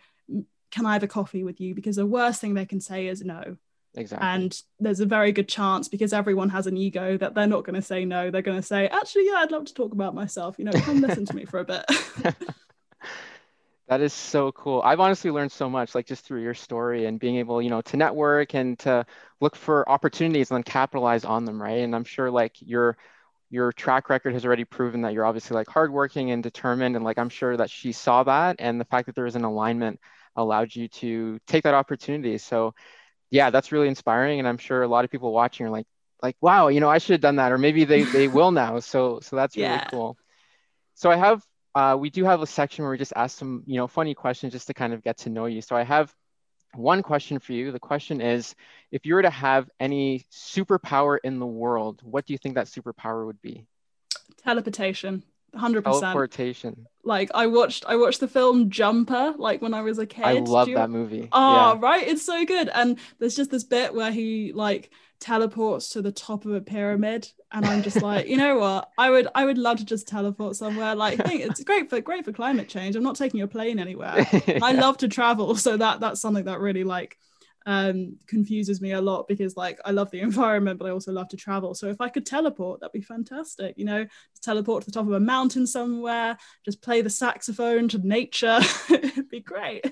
can 0.71 0.87
I 0.87 0.93
have 0.93 1.03
a 1.03 1.07
coffee 1.07 1.43
with 1.43 1.61
you? 1.61 1.75
Because 1.75 1.97
the 1.97 2.07
worst 2.07 2.41
thing 2.41 2.55
they 2.55 2.65
can 2.65 2.81
say 2.81 3.05
is 3.05 3.21
no. 3.21 3.57
Exactly. 3.95 4.27
And 4.27 4.61
there's 4.79 5.01
a 5.01 5.05
very 5.05 5.31
good 5.31 5.47
chance 5.47 5.87
because 5.87 6.13
everyone 6.13 6.49
has 6.49 6.65
an 6.65 6.77
ego 6.77 7.15
that 7.17 7.35
they're 7.35 7.47
not 7.47 7.63
going 7.63 7.75
to 7.75 7.81
say 7.81 8.05
no. 8.05 8.31
They're 8.31 8.41
going 8.41 8.57
to 8.57 8.65
say, 8.65 8.87
actually, 8.87 9.27
yeah, 9.27 9.35
I'd 9.37 9.51
love 9.51 9.65
to 9.65 9.73
talk 9.73 9.93
about 9.93 10.15
myself. 10.15 10.55
You 10.57 10.65
know, 10.65 10.71
come 10.71 11.01
listen 11.01 11.25
to 11.25 11.35
me 11.35 11.45
for 11.45 11.59
a 11.59 11.65
bit. 11.65 11.85
That 13.87 14.01
is 14.01 14.13
so 14.13 14.51
cool. 14.53 14.81
I've 14.81 15.01
honestly 15.01 15.29
learned 15.29 15.51
so 15.51 15.69
much, 15.69 15.93
like 15.93 16.07
just 16.07 16.25
through 16.25 16.41
your 16.41 16.53
story 16.53 17.05
and 17.05 17.19
being 17.19 17.35
able, 17.35 17.61
you 17.61 17.69
know, 17.69 17.81
to 17.81 17.97
network 17.97 18.55
and 18.55 18.79
to 18.79 19.05
look 19.41 19.55
for 19.55 19.87
opportunities 19.89 20.49
and 20.49 20.55
then 20.55 20.63
capitalize 20.63 21.25
on 21.25 21.43
them, 21.45 21.61
right? 21.61 21.79
And 21.79 21.93
I'm 21.93 22.05
sure 22.05 22.31
like 22.31 22.55
your 22.59 22.97
your 23.49 23.71
track 23.71 24.09
record 24.09 24.33
has 24.33 24.45
already 24.45 24.65
proven 24.65 25.01
that 25.01 25.13
you're 25.13 25.25
obviously 25.25 25.53
like 25.55 25.67
hardworking 25.67 26.31
and 26.31 26.41
determined, 26.41 26.95
and 26.95 27.05
like 27.05 27.19
I'm 27.19 27.29
sure 27.29 27.57
that 27.57 27.69
she 27.69 27.91
saw 27.91 28.23
that, 28.23 28.55
and 28.59 28.79
the 28.79 28.85
fact 28.85 29.05
that 29.07 29.15
there 29.15 29.25
was 29.25 29.35
an 29.35 29.43
alignment 29.43 29.99
allowed 30.35 30.75
you 30.75 30.87
to 30.87 31.39
take 31.45 31.63
that 31.65 31.75
opportunity. 31.75 32.37
So, 32.39 32.73
yeah, 33.33 33.49
that's 33.49 33.71
really 33.71 33.87
inspiring, 33.87 34.37
and 34.37 34.47
I'm 34.47 34.59
sure 34.59 34.83
a 34.83 34.87
lot 34.87 35.05
of 35.05 35.11
people 35.11 35.33
watching 35.33 35.65
are 35.65 35.71
like, 35.71 35.87
like, 36.21 36.37
wow, 36.39 36.67
you 36.67 36.79
know, 36.79 36.87
I 36.87 36.99
should 36.99 37.13
have 37.13 37.21
done 37.21 37.37
that, 37.37 37.51
or 37.51 37.57
maybe 37.57 37.83
they 37.83 38.03
they 38.03 38.27
will 38.27 38.51
now. 38.51 38.79
So 38.79 39.21
so 39.21 39.35
that's 39.35 39.57
really 39.57 39.69
yeah. 39.69 39.85
cool. 39.89 40.17
So 40.93 41.09
I 41.09 41.15
have 41.15 41.43
uh, 41.73 41.97
we 41.99 42.11
do 42.11 42.25
have 42.25 42.43
a 42.43 42.45
section 42.45 42.83
where 42.83 42.91
we 42.91 42.99
just 42.99 43.13
ask 43.15 43.35
some, 43.35 43.63
you 43.65 43.77
know, 43.77 43.87
funny 43.87 44.13
questions 44.13 44.53
just 44.53 44.67
to 44.67 44.75
kind 44.75 44.93
of 44.93 45.03
get 45.03 45.17
to 45.17 45.31
know 45.31 45.47
you. 45.47 45.61
So 45.61 45.75
I 45.75 45.81
have 45.81 46.13
one 46.75 47.01
question 47.01 47.39
for 47.39 47.53
you. 47.53 47.71
The 47.71 47.79
question 47.79 48.21
is, 48.21 48.53
if 48.91 49.03
you 49.03 49.15
were 49.15 49.23
to 49.23 49.31
have 49.31 49.67
any 49.79 50.27
superpower 50.31 51.17
in 51.23 51.39
the 51.39 51.47
world, 51.47 52.01
what 52.03 52.27
do 52.27 52.33
you 52.33 52.37
think 52.37 52.53
that 52.53 52.67
superpower 52.67 53.25
would 53.25 53.41
be? 53.41 53.65
Teleportation. 54.43 55.23
100% 55.55 55.83
teleportation. 55.83 56.87
Like 57.03 57.29
i 57.33 57.47
watched 57.47 57.85
i 57.85 57.95
watched 57.95 58.21
the 58.21 58.27
film 58.27 58.69
jumper 58.69 59.33
like 59.37 59.61
when 59.61 59.73
i 59.73 59.81
was 59.81 59.99
a 59.99 60.05
kid. 60.05 60.25
I 60.25 60.33
love 60.39 60.67
you... 60.67 60.75
that 60.75 60.89
movie. 60.89 61.27
Oh 61.31 61.73
yeah. 61.73 61.79
right? 61.79 62.07
It's 62.07 62.25
so 62.25 62.45
good. 62.45 62.69
And 62.73 62.97
there's 63.19 63.35
just 63.35 63.51
this 63.51 63.63
bit 63.63 63.93
where 63.93 64.11
he 64.11 64.53
like 64.53 64.89
teleports 65.19 65.89
to 65.89 66.01
the 66.01 66.11
top 66.11 66.45
of 66.45 66.53
a 66.53 66.61
pyramid. 66.61 67.29
And 67.51 67.65
i'm 67.65 67.83
just 67.83 68.01
like 68.01 68.27
you 68.27 68.37
know 68.37 68.57
what? 68.59 68.89
I 68.97 69.09
would 69.09 69.27
i 69.35 69.45
would 69.45 69.57
love 69.57 69.77
to 69.77 69.85
just 69.85 70.07
teleport 70.07 70.55
somewhere. 70.55 70.95
Like 70.95 71.19
I 71.19 71.23
think 71.23 71.41
it's 71.41 71.63
great 71.63 71.89
for 71.89 71.99
great 71.99 72.25
for 72.25 72.31
climate 72.31 72.69
change. 72.69 72.95
I'm 72.95 73.03
not 73.03 73.15
taking 73.15 73.41
a 73.41 73.47
plane 73.47 73.79
anywhere. 73.79 74.27
Yeah. 74.47 74.59
i 74.61 74.71
love 74.71 74.97
to 74.97 75.07
travel. 75.07 75.55
So 75.55 75.77
that 75.77 75.99
that's 75.99 76.19
something 76.19 76.45
that 76.45 76.59
really 76.59 76.83
like 76.83 77.17
um 77.65 78.17
confuses 78.27 78.81
me 78.81 78.91
a 78.91 79.01
lot 79.01 79.27
because 79.27 79.55
like 79.55 79.79
i 79.85 79.91
love 79.91 80.11
the 80.11 80.19
environment 80.29 80.79
but 80.79 80.85
i 80.85 80.91
also 80.91 81.11
love 81.11 81.27
to 81.29 81.37
travel 81.37 81.73
so 81.73 81.87
if 81.87 82.01
i 82.01 82.09
could 82.09 82.25
teleport 82.25 82.79
that'd 82.79 82.91
be 82.91 83.01
fantastic 83.01 83.77
you 83.77 83.85
know 83.85 84.05
teleport 84.41 84.83
to 84.83 84.91
the 84.91 84.91
top 84.91 85.07
of 85.07 85.13
a 85.13 85.19
mountain 85.19 85.65
somewhere 85.65 86.37
just 86.65 86.81
play 86.81 87.01
the 87.01 87.09
saxophone 87.09 87.87
to 87.87 87.97
nature 87.99 88.59
it'd 88.89 89.29
be 89.29 89.39
great 89.39 89.85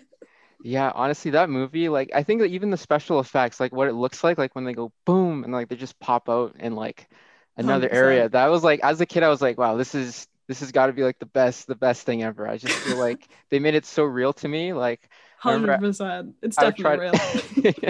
yeah, 0.63 0.91
honestly, 0.93 1.31
that 1.31 1.49
movie, 1.49 1.89
like 1.89 2.11
I 2.13 2.23
think 2.23 2.41
that 2.41 2.51
even 2.51 2.69
the 2.69 2.77
special 2.77 3.19
effects, 3.19 3.59
like 3.59 3.71
what 3.73 3.87
it 3.87 3.93
looks 3.93 4.23
like, 4.23 4.37
like 4.37 4.53
when 4.55 4.63
they 4.63 4.73
go 4.73 4.91
boom 5.05 5.43
and 5.43 5.51
like 5.53 5.69
they 5.69 5.75
just 5.75 5.99
pop 5.99 6.29
out 6.29 6.55
in 6.59 6.75
like 6.75 7.09
another 7.57 7.89
100%. 7.89 7.93
area. 7.93 8.29
That 8.29 8.47
was 8.47 8.63
like 8.63 8.79
as 8.83 9.01
a 9.01 9.05
kid, 9.05 9.23
I 9.23 9.29
was 9.29 9.41
like, 9.41 9.57
wow, 9.57 9.75
this 9.75 9.95
is 9.95 10.27
this 10.47 10.59
has 10.59 10.71
got 10.71 10.87
to 10.87 10.93
be 10.93 11.03
like 11.03 11.17
the 11.19 11.25
best, 11.25 11.67
the 11.67 11.75
best 11.75 12.05
thing 12.05 12.23
ever. 12.23 12.47
I 12.47 12.57
just 12.57 12.75
feel 12.75 12.97
like 12.97 13.27
they 13.49 13.59
made 13.59 13.75
it 13.75 13.85
so 13.85 14.03
real 14.03 14.33
to 14.33 14.47
me. 14.47 14.73
Like 14.73 15.09
hundred 15.41 15.79
percent, 15.79 16.35
it's 16.41 16.57
definitely 16.57 16.99
real. 16.99 17.83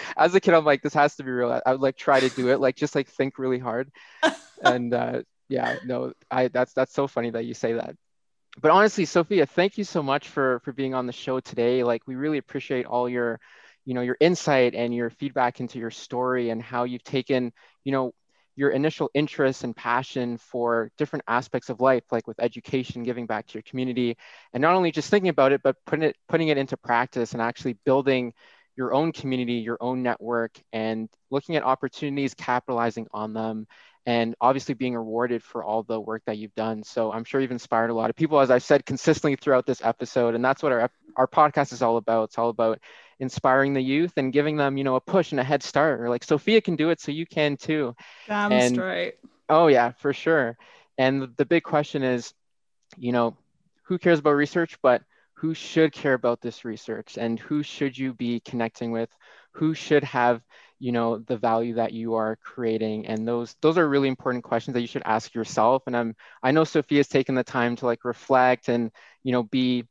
as 0.16 0.34
a 0.34 0.40
kid, 0.40 0.54
I'm 0.54 0.64
like, 0.64 0.82
this 0.82 0.94
has 0.94 1.16
to 1.16 1.24
be 1.24 1.30
real. 1.30 1.52
I, 1.52 1.62
I 1.64 1.72
would 1.72 1.80
like 1.80 1.96
try 1.96 2.20
to 2.20 2.28
do 2.30 2.48
it, 2.48 2.60
like 2.60 2.76
just 2.76 2.94
like 2.94 3.08
think 3.08 3.38
really 3.38 3.58
hard. 3.58 3.90
and 4.62 4.92
uh, 4.92 5.22
yeah, 5.48 5.76
no, 5.84 6.12
I 6.30 6.48
that's 6.48 6.72
that's 6.72 6.92
so 6.92 7.06
funny 7.06 7.30
that 7.30 7.44
you 7.44 7.54
say 7.54 7.74
that 7.74 7.96
but 8.60 8.70
honestly, 8.70 9.04
Sophia, 9.04 9.46
thank 9.46 9.78
you 9.78 9.84
so 9.84 10.02
much 10.02 10.28
for 10.28 10.60
for 10.64 10.72
being 10.72 10.94
on 10.94 11.06
the 11.06 11.12
show 11.12 11.40
today. 11.40 11.84
Like 11.84 12.02
we 12.06 12.16
really 12.16 12.38
appreciate 12.38 12.86
all 12.86 13.08
your, 13.08 13.40
you 13.84 13.94
know, 13.94 14.00
your 14.00 14.16
insight 14.20 14.74
and 14.74 14.94
your 14.94 15.10
feedback 15.10 15.60
into 15.60 15.78
your 15.78 15.90
story 15.90 16.50
and 16.50 16.62
how 16.62 16.84
you've 16.84 17.04
taken, 17.04 17.52
you 17.84 17.92
know, 17.92 18.12
your 18.58 18.70
initial 18.70 19.08
interest 19.14 19.62
and 19.64 19.76
passion 19.76 20.36
for 20.36 20.90
different 20.98 21.24
aspects 21.28 21.70
of 21.70 21.80
life, 21.80 22.02
like 22.10 22.26
with 22.26 22.40
education, 22.40 23.04
giving 23.04 23.26
back 23.26 23.46
to 23.46 23.54
your 23.54 23.62
community, 23.62 24.16
and 24.52 24.60
not 24.60 24.74
only 24.74 24.90
just 24.90 25.10
thinking 25.10 25.28
about 25.30 25.52
it, 25.52 25.62
but 25.62 25.76
putting 25.86 26.04
it 26.08 26.16
putting 26.28 26.48
it 26.48 26.58
into 26.58 26.76
practice 26.76 27.32
and 27.34 27.42
actually 27.42 27.74
building 27.84 28.32
your 28.76 28.92
own 28.94 29.12
community, 29.12 29.54
your 29.54 29.78
own 29.80 30.02
network, 30.02 30.52
and 30.72 31.08
looking 31.30 31.56
at 31.56 31.62
opportunities, 31.62 32.34
capitalizing 32.34 33.06
on 33.12 33.32
them, 33.32 33.66
and 34.08 34.34
obviously 34.40 34.72
being 34.72 34.96
rewarded 34.96 35.42
for 35.42 35.62
all 35.62 35.82
the 35.82 36.00
work 36.00 36.22
that 36.24 36.38
you've 36.38 36.54
done. 36.54 36.82
So 36.82 37.12
I'm 37.12 37.24
sure 37.24 37.42
you've 37.42 37.50
inspired 37.50 37.90
a 37.90 37.94
lot 37.94 38.08
of 38.08 38.16
people, 38.16 38.40
as 38.40 38.50
I've 38.50 38.62
said 38.62 38.86
consistently 38.86 39.36
throughout 39.36 39.66
this 39.66 39.84
episode. 39.84 40.34
And 40.34 40.42
that's 40.42 40.62
what 40.62 40.72
our, 40.72 40.90
our 41.16 41.26
podcast 41.26 41.74
is 41.74 41.82
all 41.82 41.98
about. 41.98 42.30
It's 42.30 42.38
all 42.38 42.48
about 42.48 42.80
inspiring 43.20 43.74
the 43.74 43.82
youth 43.82 44.14
and 44.16 44.32
giving 44.32 44.56
them, 44.56 44.78
you 44.78 44.84
know, 44.84 44.96
a 44.96 45.00
push 45.00 45.32
and 45.32 45.40
a 45.40 45.44
head 45.44 45.62
start. 45.62 46.00
Or 46.00 46.08
like 46.08 46.24
Sophia 46.24 46.62
can 46.62 46.74
do 46.74 46.88
it, 46.88 47.02
so 47.02 47.12
you 47.12 47.26
can 47.26 47.58
too. 47.58 47.94
Damn 48.26 48.50
and, 48.50 48.74
straight. 48.76 49.16
Oh 49.46 49.66
yeah, 49.66 49.90
for 49.90 50.14
sure. 50.14 50.56
And 50.96 51.28
the 51.36 51.44
big 51.44 51.64
question 51.64 52.02
is, 52.02 52.32
you 52.96 53.12
know, 53.12 53.36
who 53.82 53.98
cares 53.98 54.20
about 54.20 54.36
research, 54.36 54.78
but 54.80 55.02
who 55.34 55.52
should 55.52 55.92
care 55.92 56.14
about 56.14 56.40
this 56.40 56.64
research 56.64 57.18
and 57.18 57.38
who 57.38 57.62
should 57.62 57.98
you 57.98 58.14
be 58.14 58.40
connecting 58.40 58.90
with? 58.90 59.10
Who 59.52 59.74
should 59.74 60.04
have 60.04 60.40
you 60.78 60.92
know 60.92 61.18
the 61.18 61.36
value 61.36 61.74
that 61.74 61.92
you 61.92 62.14
are 62.14 62.36
creating 62.36 63.06
and 63.06 63.26
those 63.26 63.54
those 63.62 63.78
are 63.78 63.88
really 63.88 64.08
important 64.08 64.44
questions 64.44 64.74
that 64.74 64.80
you 64.80 64.86
should 64.86 65.02
ask 65.04 65.34
yourself. 65.34 65.82
And 65.86 65.96
i'm 65.96 66.14
i 66.42 66.50
know 66.50 66.64
sophia's 66.64 67.08
taken 67.08 67.34
the 67.34 67.44
time 67.44 67.76
to 67.76 67.86
like 67.86 68.04
reflect 68.04 68.68
and 68.68 68.90
you 69.22 69.32
know 69.32 69.42
be 69.42 69.84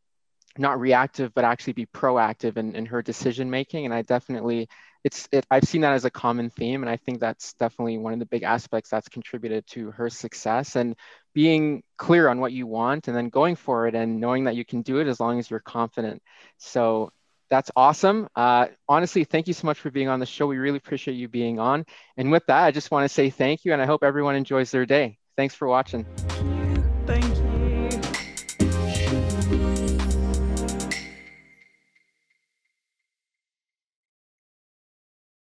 not 0.57 0.79
reactive 0.79 1.33
but 1.33 1.45
actually 1.45 1.73
be 1.73 1.85
proactive 1.85 2.57
in, 2.57 2.75
in 2.75 2.85
her 2.87 3.01
decision 3.01 3.49
making. 3.49 3.85
And 3.85 3.93
i 3.93 4.01
definitely 4.01 4.69
it's 5.03 5.27
it, 5.31 5.45
i've 5.51 5.63
seen 5.63 5.81
that 5.81 5.93
as 5.93 6.05
a 6.05 6.09
common 6.09 6.49
theme 6.49 6.81
and 6.81 6.89
i 6.89 6.97
think 6.97 7.19
that's 7.19 7.53
definitely 7.53 7.97
one 7.97 8.13
of 8.13 8.19
the 8.19 8.25
big 8.25 8.43
aspects 8.43 8.89
that's 8.89 9.09
contributed 9.09 9.65
to 9.67 9.91
her 9.91 10.09
success. 10.09 10.75
And 10.75 10.95
being 11.33 11.83
clear 11.97 12.29
on 12.29 12.39
what 12.39 12.51
you 12.51 12.65
want 12.65 13.07
and 13.07 13.15
then 13.15 13.29
going 13.29 13.55
for 13.55 13.87
it 13.87 13.93
and 13.93 14.19
knowing 14.19 14.45
that 14.45 14.55
you 14.55 14.65
can 14.65 14.81
do 14.81 14.97
it 14.97 15.07
as 15.07 15.19
long 15.19 15.37
as 15.37 15.49
you're 15.51 15.59
confident. 15.59 16.21
So 16.57 17.11
that's 17.49 17.71
awesome. 17.75 18.27
Uh, 18.35 18.67
honestly, 18.87 19.23
thank 19.23 19.47
you 19.47 19.53
so 19.53 19.65
much 19.65 19.79
for 19.79 19.91
being 19.91 20.09
on 20.09 20.19
the 20.19 20.25
show. 20.25 20.47
We 20.47 20.57
really 20.57 20.77
appreciate 20.77 21.15
you 21.15 21.27
being 21.27 21.59
on. 21.59 21.85
And 22.17 22.31
with 22.31 22.45
that, 22.47 22.63
I 22.63 22.71
just 22.71 22.91
want 22.91 23.05
to 23.05 23.09
say 23.09 23.29
thank 23.29 23.65
you, 23.65 23.73
and 23.73 23.81
I 23.81 23.85
hope 23.85 24.03
everyone 24.03 24.35
enjoys 24.35 24.71
their 24.71 24.85
day. 24.85 25.17
Thanks 25.35 25.55
for 25.55 25.67
watching. 25.67 26.05